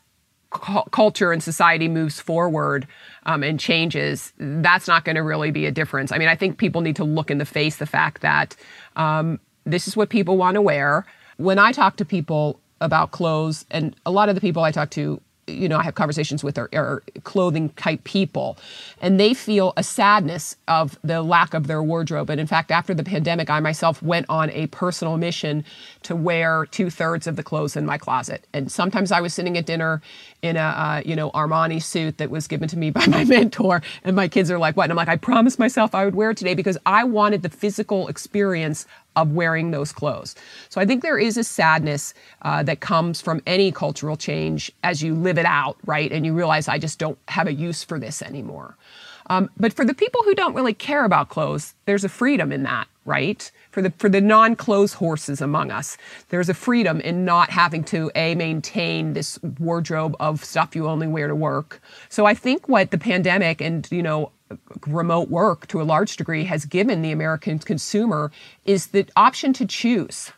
culture 0.58 1.32
and 1.32 1.42
society 1.42 1.88
moves 1.88 2.20
forward 2.20 2.88
um, 3.26 3.44
and 3.44 3.60
changes, 3.60 4.34
that's 4.38 4.88
not 4.88 5.06
going 5.06 5.16
to 5.16 5.24
really 5.24 5.52
be 5.52 5.66
a 5.66 5.72
difference. 5.72 6.12
I 6.12 6.18
mean, 6.18 6.28
I 6.28 6.36
think 6.36 6.58
people 6.58 6.82
need 6.82 6.96
to 6.98 7.04
look 7.04 7.32
in 7.32 7.38
the 7.38 7.46
face 7.46 7.78
the 7.78 7.86
fact 7.86 8.22
that 8.22 8.56
um, 8.96 9.40
this 9.66 9.88
is 9.88 9.96
what 9.96 10.10
people 10.10 10.38
want 10.38 10.56
to 10.56 10.62
wear. 10.62 11.06
When 11.38 11.60
I 11.60 11.72
talk 11.72 11.98
to 11.98 12.06
people 12.06 12.60
about 12.82 13.12
clothes, 13.12 13.66
and 13.72 13.96
a 14.06 14.12
lot 14.12 14.30
of 14.30 14.36
the 14.36 14.42
people 14.42 14.64
I 14.64 14.72
talk 14.72 14.90
to 14.92 15.22
you 15.48 15.70
know, 15.70 15.78
I 15.78 15.84
have 15.84 15.96
conversations 15.96 16.44
with 16.44 16.58
our, 16.58 16.70
our, 16.74 17.04
clothing 17.24 17.70
type 17.70 18.04
people, 18.04 18.58
and 19.02 19.20
they 19.20 19.34
feel 19.34 19.74
a 19.78 19.84
sadness 19.84 20.56
of 20.68 21.00
the 21.04 21.22
lack 21.22 21.54
of 21.54 21.68
their 21.68 21.82
wardrobe. 21.82 22.30
And 22.30 22.40
in 22.40 22.48
fact, 22.48 22.70
after 22.70 22.94
the 22.94 23.04
pandemic, 23.04 23.50
I 23.50 23.60
myself 23.60 24.04
went 24.04 24.26
on 24.30 24.50
a 24.52 24.68
personal 24.68 25.18
mission 25.18 25.64
to 26.04 26.16
wear 26.16 26.66
two 26.66 26.90
thirds 26.90 27.28
of 27.28 27.38
the 27.38 27.44
clothes 27.44 27.76
in 27.76 27.86
my 27.86 27.98
closet. 27.98 28.46
And 28.54 28.72
sometimes 28.72 29.12
I 29.12 29.22
was 29.22 29.34
sitting 29.34 29.58
at 29.58 29.66
dinner 29.66 30.02
in 30.42 30.58
a, 30.58 30.60
uh, 30.60 31.02
you 31.06 31.16
know, 31.16 31.32
Armani 31.32 31.82
suit 31.82 32.18
that 32.18 32.30
was 32.30 32.48
given 32.48 32.68
to 32.70 32.78
me 32.78 32.92
by 32.98 33.06
my 33.08 33.24
mentor, 33.24 33.82
and 34.04 34.16
my 34.16 34.28
kids 34.28 34.52
are 34.52 34.60
like, 34.60 34.76
"What?" 34.76 34.84
And 34.84 34.92
I'm 34.92 34.98
like, 34.98 35.08
"I 35.08 35.16
promised 35.16 35.60
myself 35.60 35.96
I 35.96 36.06
would 36.06 36.16
wear 36.16 36.32
it 36.32 36.38
today 36.38 36.54
because 36.54 36.78
I 36.86 37.04
wanted 37.04 37.42
the 37.42 37.50
physical 37.50 38.08
experience 38.08 38.86
of 39.18 39.34
wearing 39.34 39.72
those 39.72 39.92
clothes. 39.92 40.36
So 40.70 40.80
I 40.80 40.86
think 40.86 41.02
there 41.02 41.18
is 41.18 41.36
a 41.36 41.44
sadness 41.44 42.14
uh, 42.44 42.64
that 42.64 42.80
comes 42.80 43.20
from 43.20 43.42
any 43.46 43.72
cultural 43.72 44.16
change 44.16 44.72
as 44.84 45.04
you 45.04 45.14
live 45.14 45.38
it 45.38 45.46
out, 45.46 45.78
right? 45.86 46.12
And 46.12 46.26
you 46.26 46.34
realize 46.34 46.70
I 46.70 46.78
just 46.78 47.00
don't 47.00 47.18
have 47.28 47.48
a 47.48 47.54
use 47.54 47.84
for 47.84 48.00
this 48.00 48.22
anymore. 48.22 48.78
Um, 49.30 49.50
but 49.58 49.74
for 49.74 49.84
the 49.84 49.94
people 49.94 50.22
who 50.24 50.34
don't 50.34 50.54
really 50.54 50.74
care 50.74 51.04
about 51.04 51.30
clothes, 51.30 51.74
there's 51.86 52.06
a 52.06 52.10
freedom 52.10 52.52
in 52.52 52.64
that, 52.64 52.88
right? 53.04 53.52
For 53.72 53.82
the 53.82 53.92
for 53.98 54.10
the 54.10 54.22
non-clothes 54.22 54.94
horses 54.94 55.42
among 55.42 55.70
us, 55.70 55.98
there's 56.30 56.50
a 56.50 56.54
freedom 56.54 57.02
in 57.02 57.26
not 57.26 57.50
having 57.50 57.84
to 57.86 58.10
a 58.16 58.36
maintain 58.36 59.14
this 59.14 59.38
wardrobe 59.60 60.16
of 60.20 60.46
stuff 60.46 60.76
you 60.76 60.88
only 60.88 61.08
wear 61.08 61.28
to 61.28 61.36
work. 61.36 61.82
So 62.10 62.26
I 62.26 62.34
think 62.34 62.70
what 62.70 62.92
the 62.92 62.98
pandemic 62.98 63.60
and 63.60 63.88
you 63.92 64.02
know 64.02 64.32
remote 64.86 65.30
work 65.30 65.68
to 65.68 65.82
a 65.82 65.84
large 65.84 66.18
degree 66.18 66.46
has 66.46 66.66
given 66.66 67.02
the 67.02 67.12
American 67.12 67.60
consumer 67.60 68.32
is 68.66 68.88
the 68.88 69.06
option 69.16 69.54
to 69.54 69.66
choose 69.66 70.32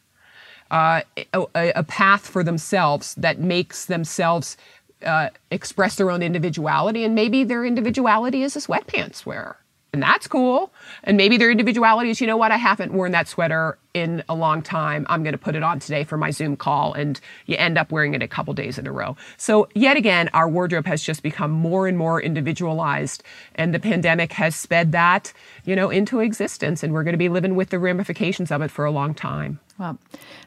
uh, 0.72 1.02
a, 1.34 1.48
a, 1.76 1.84
path 1.84 2.28
for 2.28 2.43
themselves 2.43 3.15
that 3.15 3.39
makes 3.39 3.86
themselves 3.86 4.56
uh, 5.04 5.30
express 5.50 5.95
their 5.95 6.12
own 6.12 6.22
individuality. 6.22 7.04
And 7.04 7.15
maybe 7.15 7.43
their 7.43 7.65
individuality 7.65 8.43
is 8.43 8.56
a 8.56 8.60
sweatpants 8.60 9.26
wearer 9.26 9.58
and 9.91 10.04
that's 10.04 10.28
cool. 10.28 10.71
And 11.04 11.17
maybe 11.17 11.38
their 11.38 11.49
individuality 11.49 12.12
is, 12.12 12.21
you 12.21 12.28
know 12.28 12.38
what, 12.38 12.52
I 12.52 12.58
haven't 12.58 12.93
worn 12.93 13.12
that 13.13 13.28
sweater 13.28 13.78
in 13.95 14.23
a 14.30 14.36
long 14.36 14.62
time. 14.62 15.08
I'm 15.10 15.23
going 15.23 15.34
to 15.34 15.39
put 15.39 15.56
it 15.56 15.63
on 15.63 15.80
today 15.80 16.04
for 16.04 16.15
my 16.15 16.30
Zoom 16.30 16.56
call. 16.56 16.93
And 16.93 17.19
you 17.47 17.56
end 17.58 17.78
up 17.78 17.91
wearing 17.91 18.13
it 18.13 18.21
a 18.21 18.28
couple 18.28 18.54
days 18.54 18.78
in 18.78 18.86
a 18.86 18.91
row. 18.91 19.17
So, 19.38 19.67
yet 19.73 19.97
again, 19.97 20.30
our 20.34 20.47
wardrobe 20.47 20.86
has 20.86 21.02
just 21.02 21.23
become 21.23 21.49
more 21.49 21.88
and 21.88 21.97
more 21.97 22.21
individualized. 22.21 23.23
And 23.56 23.73
the 23.73 23.80
pandemic 23.80 24.34
has 24.34 24.56
sped 24.56 24.91
that, 24.91 25.34
you 25.65 25.75
know, 25.75 25.89
into 25.89 26.19
existence. 26.19 26.84
And 26.84 26.93
we're 26.93 27.04
going 27.04 27.13
to 27.13 27.17
be 27.17 27.30
living 27.30 27.56
with 27.56 27.69
the 27.69 27.80
ramifications 27.80 28.52
of 28.52 28.62
it 28.62 28.69
for 28.69 28.86
a 28.86 28.91
long 28.91 29.15
time. 29.15 29.60
Well, 29.80 29.97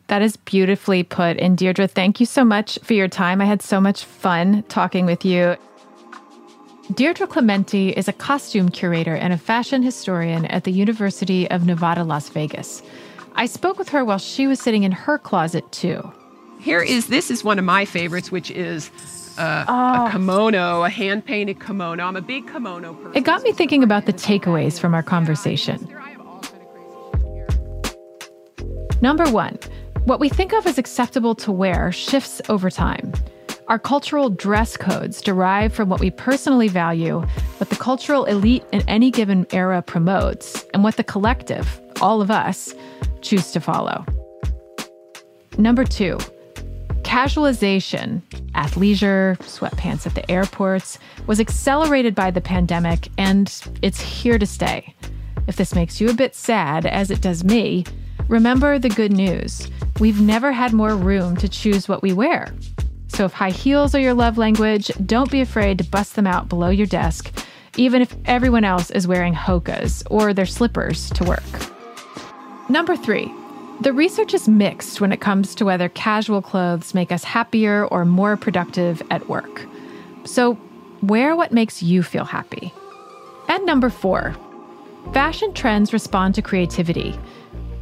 that 0.07 0.23
is 0.23 0.37
beautifully 0.37 1.03
put. 1.03 1.39
And 1.39 1.59
Deirdre, 1.59 1.89
thank 1.89 2.21
you 2.21 2.27
so 2.27 2.45
much 2.45 2.79
for 2.85 2.93
your 2.93 3.09
time. 3.09 3.41
I 3.41 3.47
had 3.47 3.63
so 3.63 3.81
much 3.81 4.05
fun 4.05 4.63
talking 4.69 5.05
with 5.05 5.25
you. 5.25 5.57
Deirdre 6.95 7.27
Clemente 7.27 7.89
is 7.89 8.07
a 8.07 8.13
costume 8.13 8.69
curator 8.69 9.15
and 9.15 9.33
a 9.33 9.39
fashion 9.39 9.83
historian 9.83 10.45
at 10.47 10.65
the 10.65 10.73
University 10.73 11.51
of 11.51 11.65
Nevada, 11.65 12.05
Las 12.05 12.29
Vegas. 12.29 12.83
I 13.35 13.47
spoke 13.47 13.79
with 13.79 13.89
her 13.91 14.05
while 14.05 14.19
she 14.19 14.47
was 14.47 14.61
sitting 14.61 14.83
in 14.83 14.93
her 14.93 15.17
closet 15.17 15.71
too. 15.73 16.13
Here 16.61 16.83
is 16.83 17.07
this 17.07 17.31
is 17.31 17.43
one 17.43 17.59
of 17.59 17.65
my 17.65 17.87
favorites, 17.87 18.31
which 18.31 18.51
is 18.51 18.91
uh, 19.39 19.65
oh. 19.69 20.07
a 20.07 20.11
kimono, 20.11 20.83
a 20.83 20.91
hand 20.91 21.25
painted 21.25 21.61
kimono. 21.61 22.05
I'm 22.05 22.17
a 22.17 22.21
big 22.21 22.47
kimono 22.51 22.93
person. 22.95 23.17
It 23.17 23.25
got 23.25 23.43
me 23.43 23.53
thinking 23.53 23.83
about 23.83 24.05
the 24.05 24.13
takeaways 24.13 24.79
from 24.79 24.93
our 24.93 25.03
conversation. 25.03 25.89
Number 29.01 29.31
one, 29.31 29.59
what 30.05 30.21
we 30.21 30.29
think 30.29 30.53
of 30.53 30.67
as 30.67 30.77
acceptable 30.77 31.35
to 31.37 31.53
wear 31.53 31.91
shifts 31.91 32.43
over 32.51 32.71
time. 32.71 33.13
Our 33.69 33.79
cultural 33.79 34.29
dress 34.29 34.77
codes 34.77 35.21
derive 35.21 35.73
from 35.73 35.89
what 35.89 36.01
we 36.01 36.11
personally 36.11 36.69
value, 36.69 37.21
what 37.59 37.71
the 37.71 37.77
cultural 37.77 38.25
elite 38.25 38.65
in 38.73 38.83
any 38.89 39.11
given 39.11 39.47
era 39.53 39.81
promotes, 39.81 40.65
and 40.75 40.83
what 40.83 40.97
the 40.97 41.05
collective, 41.05 41.81
all 42.01 42.21
of 42.21 42.31
us, 42.31 42.75
choose 43.21 43.53
to 43.53 43.61
follow. 43.61 44.05
Number 45.59 45.85
two, 45.85 46.19
casualization, 47.03 48.21
athleisure, 48.55 49.37
sweatpants 49.39 50.07
at 50.07 50.15
the 50.15 50.29
airports, 50.31 50.99
was 51.27 51.39
accelerated 51.39 52.15
by 52.15 52.31
the 52.31 52.41
pandemic, 52.41 53.09
and 53.17 53.63
it's 53.81 54.01
here 54.01 54.39
to 54.39 54.47
stay. 54.47 54.95
If 55.47 55.57
this 55.57 55.75
makes 55.75 56.01
you 56.01 56.09
a 56.11 56.15
bit 56.15 56.35
sad, 56.35 56.85
as 56.85 57.11
it 57.11 57.21
does 57.21 57.45
me, 57.45 57.85
remember 58.29 58.79
the 58.79 58.89
good 58.89 59.13
news. 59.13 59.69
We've 60.01 60.21
never 60.21 60.53
had 60.53 60.73
more 60.73 60.97
room 60.97 61.37
to 61.37 61.49
choose 61.49 61.89
what 61.89 62.03
we 62.03 62.13
wear. 62.13 62.53
So 63.15 63.27
if 63.27 63.33
high 63.33 63.51
heels 63.51 63.95
are 63.95 64.01
your 64.01 64.15
love 64.15 64.39
language, 64.39 64.91
don't 65.05 65.31
be 65.31 65.43
afraid 65.43 65.79
to 65.79 65.85
bust 65.85 66.17
them 66.17 66.27
out 66.27 66.49
below 66.49 66.71
your 66.71 66.87
desk, 66.87 67.31
even 67.77 68.01
if 68.01 68.17
everyone 68.25 68.65
else 68.65 68.91
is 68.91 69.07
wearing 69.07 69.35
hokas 69.35 70.03
or 70.11 70.33
their 70.33 70.47
slippers 70.47 71.11
to 71.11 71.25
work. 71.25 71.43
Number 72.71 72.97
three, 72.97 73.31
the 73.83 73.93
research 73.93 74.33
is 74.33 74.49
mixed 74.49 75.01
when 75.01 75.13
it 75.13 75.21
comes 75.21 75.55
to 75.57 75.65
whether 75.67 75.91
casual 75.91 76.41
clothes 76.41 76.95
make 76.95 77.13
us 77.13 77.23
happier 77.23 77.85
or 77.87 78.07
more 78.07 78.37
productive 78.39 79.03
at 79.11 79.29
work. 79.29 79.67
So 80.25 80.57
wear 81.03 81.37
what 81.37 81.53
makes 81.53 81.83
you 81.83 82.03
feel 82.03 82.25
happy. 82.25 82.73
And 83.49 83.67
number 83.67 83.91
four, 83.91 84.35
fashion 85.13 85.53
trends 85.53 85.93
respond 85.93 86.35
to 86.37 86.43
creativity. 86.43 87.19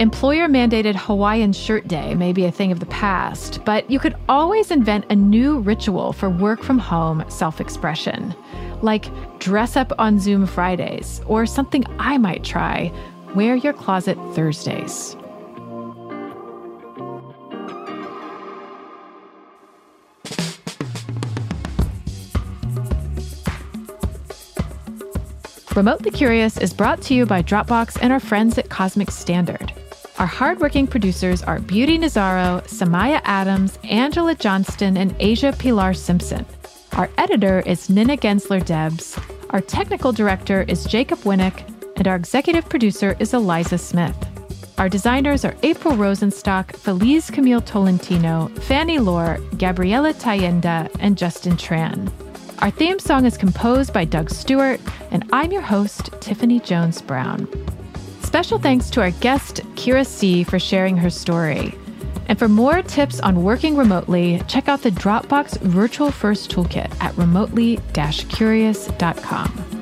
Employer 0.01 0.49
mandated 0.49 0.97
Hawaiian 0.97 1.53
shirt 1.53 1.87
day 1.87 2.15
may 2.15 2.33
be 2.33 2.47
a 2.47 2.51
thing 2.51 2.73
of 2.73 2.81
the 2.81 2.87
past, 2.87 3.63
but 3.67 3.91
you 3.91 3.99
could 3.99 4.17
always 4.31 4.71
invent 4.71 5.05
a 5.11 5.15
new 5.15 5.59
ritual 5.59 6.15
for 6.15 6.31
work 6.31 6.63
from 6.63 6.79
home 6.79 7.23
self 7.29 7.61
expression, 7.61 8.35
like 8.81 9.11
dress 9.41 9.77
up 9.77 9.93
on 9.99 10.19
Zoom 10.19 10.47
Fridays, 10.47 11.21
or 11.27 11.45
something 11.45 11.85
I 11.99 12.17
might 12.17 12.43
try 12.43 12.91
wear 13.35 13.55
your 13.57 13.75
closet 13.75 14.17
Thursdays. 14.35 15.17
Remotely 25.77 26.11
Curious 26.11 26.57
is 26.57 26.73
brought 26.73 27.03
to 27.03 27.15
you 27.15 27.27
by 27.27 27.43
Dropbox 27.43 27.99
and 28.01 28.15
our 28.15 28.19
friends 28.19 28.57
at 28.57 28.71
Cosmic 28.71 29.11
Standard. 29.11 29.75
Our 30.21 30.27
hardworking 30.27 30.87
producers 30.87 31.43
are 31.43 31.61
Beauty 31.61 31.97
Nazaro, 31.97 32.63
Samaya 32.65 33.23
Adams, 33.25 33.79
Angela 33.85 34.35
Johnston, 34.35 34.99
and 34.99 35.17
Asia 35.19 35.51
Pilar 35.59 35.95
Simpson. 35.95 36.45
Our 36.93 37.09
editor 37.17 37.61
is 37.61 37.89
Nina 37.89 38.19
Gensler 38.19 38.63
Debs. 38.63 39.19
Our 39.49 39.63
technical 39.63 40.13
director 40.13 40.67
is 40.69 40.85
Jacob 40.85 41.21
Winnick, 41.21 41.67
and 41.97 42.07
our 42.07 42.17
executive 42.17 42.69
producer 42.69 43.17
is 43.19 43.33
Eliza 43.33 43.79
Smith. 43.79 44.15
Our 44.77 44.91
designers 44.91 45.47
are 45.47 45.57
April 45.63 45.95
Rosenstock, 45.95 46.77
Feliz 46.77 47.31
Camille 47.31 47.63
Tolentino, 47.63 48.49
Fanny 48.61 48.99
Lohr, 48.99 49.39
Gabriela 49.57 50.13
Tayenda, 50.13 50.95
and 51.01 51.17
Justin 51.17 51.57
Tran. 51.57 52.13
Our 52.59 52.71
theme 52.71 52.99
song 52.99 53.25
is 53.25 53.39
composed 53.39 53.95
by 53.95 54.05
Doug 54.05 54.29
Stewart, 54.29 54.83
and 55.13 55.27
I'm 55.33 55.51
your 55.51 55.63
host, 55.63 56.11
Tiffany 56.21 56.61
Jones 56.61 57.01
Brown. 57.01 57.49
Special 58.31 58.61
thanks 58.61 58.91
to 58.91 59.01
our 59.01 59.11
guest, 59.11 59.57
Kira 59.75 60.07
C., 60.07 60.45
for 60.45 60.61
sharing 60.61 60.97
her 60.97 61.11
story. 61.11 61.75
And 62.29 62.39
for 62.39 62.49
more 62.49 62.81
tips 62.81 63.19
on 63.19 63.43
working 63.43 63.77
remotely, 63.77 64.41
check 64.47 64.69
out 64.69 64.83
the 64.83 64.93
Dropbox 64.93 65.59
Virtual 65.63 66.13
First 66.13 66.49
Toolkit 66.49 66.95
at 67.01 67.17
remotely 67.19 67.81
curious.com. 68.29 69.80